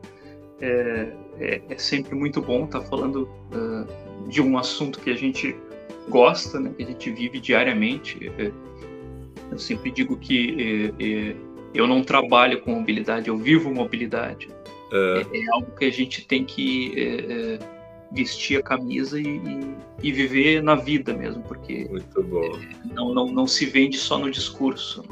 É, 0.61 1.11
é, 1.37 1.61
é, 1.69 1.77
sempre 1.77 2.15
muito 2.15 2.41
bom 2.41 2.63
estar 2.63 2.79
falando 2.79 3.29
uh, 3.51 4.29
de 4.29 4.41
um 4.41 4.57
assunto 4.57 5.01
que 5.01 5.09
a 5.09 5.15
gente 5.15 5.53
gosta, 6.07 6.57
né, 6.57 6.71
que 6.75 6.83
a 6.83 6.85
gente 6.85 7.11
vive 7.11 7.41
diariamente. 7.41 8.31
É, 8.39 8.49
eu 9.51 9.59
sempre 9.59 9.91
digo 9.91 10.15
que 10.15 10.93
é, 10.97 11.03
é, 11.03 11.35
eu 11.73 11.85
não 11.85 12.01
trabalho 12.01 12.61
com 12.61 12.71
mobilidade, 12.71 13.27
eu 13.27 13.37
vivo 13.37 13.69
mobilidade. 13.69 14.47
É, 14.93 15.37
é 15.37 15.45
algo 15.51 15.69
que 15.77 15.83
a 15.83 15.91
gente 15.91 16.25
tem 16.25 16.45
que 16.45 17.59
vestir 18.13 18.59
a 18.59 18.63
camisa 18.63 19.19
e, 19.19 19.25
e, 19.25 19.75
e, 20.03 20.11
viver 20.13 20.63
na 20.63 20.75
vida 20.75 21.13
mesmo, 21.13 21.43
porque 21.43 21.89
não, 22.93 23.13
não, 23.13 23.25
não 23.25 23.45
se 23.45 23.65
vende 23.65 23.97
só 23.97 24.17
no 24.17 24.31
discurso. 24.31 25.03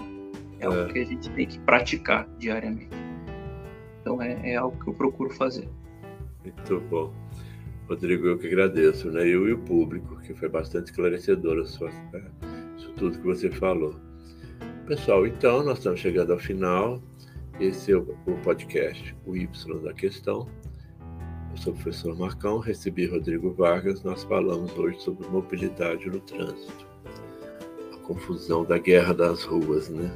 É 0.63 0.65
algo 0.65 0.93
que 0.93 0.99
a 0.99 1.06
gente 1.06 1.30
tem 1.32 1.45
que 1.45 1.60
praticar 1.60 2.28
diariamente. 2.39 2.89
Então 4.02 4.21
é, 4.21 4.52
é 4.52 4.56
algo 4.56 4.82
que 4.82 4.89
eu 4.89 4.93
procuro 4.93 5.30
fazer. 5.30 5.67
Muito 6.43 6.80
bom. 6.89 7.13
Rodrigo, 7.89 8.28
eu 8.28 8.38
que 8.38 8.47
agradeço, 8.47 9.12
né? 9.12 9.21
Eu 9.28 9.47
e 9.47 9.54
o 9.54 9.60
público, 9.60 10.19
que 10.21 10.34
foi 10.34 10.47
bastante 10.47 10.88
esclarecedor 10.88 11.60
a 11.60 11.65
sua, 11.65 11.89
é, 11.89 12.21
isso 12.78 12.93
tudo 12.93 13.17
que 13.17 13.26
você 13.26 13.52
falou. 13.52 13.95
Pessoal, 14.88 15.28
então 15.28 15.63
nós 15.63 15.80
estamos 15.80 15.99
chegando 15.99 16.32
ao 16.32 16.39
final. 16.39 17.02
Esse 17.60 17.91
é 17.91 17.97
o 17.97 18.06
podcast, 18.43 19.15
o 19.26 19.36
Y 19.36 19.80
da 19.82 19.93
questão. 19.93 20.47
Eu 21.52 21.58
sou 21.58 21.73
o 21.73 21.76
professor 21.76 22.17
Marcão, 22.17 22.58
recebi 22.60 23.06
Rodrigo 23.06 23.54
Vargas. 23.54 24.02
Nós 24.02 24.23
falamos 24.23 24.76
hoje 24.78 24.99
sobre 25.02 25.28
mobilidade 25.28 26.10
no 26.10 26.19
trânsito. 26.21 26.88
A 27.93 27.97
confusão 27.97 28.65
da 28.65 28.78
guerra 28.78 29.13
das 29.13 29.43
ruas, 29.43 29.89
né? 29.89 30.12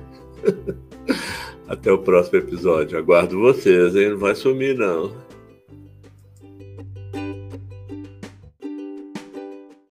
Até 1.68 1.92
o 1.92 1.98
próximo 1.98 2.40
episódio. 2.40 2.98
Aguardo 2.98 3.40
vocês, 3.40 3.96
hein? 3.96 4.12
Não 4.12 4.18
vai 4.18 4.36
sumir, 4.36 4.76
não. 4.78 5.27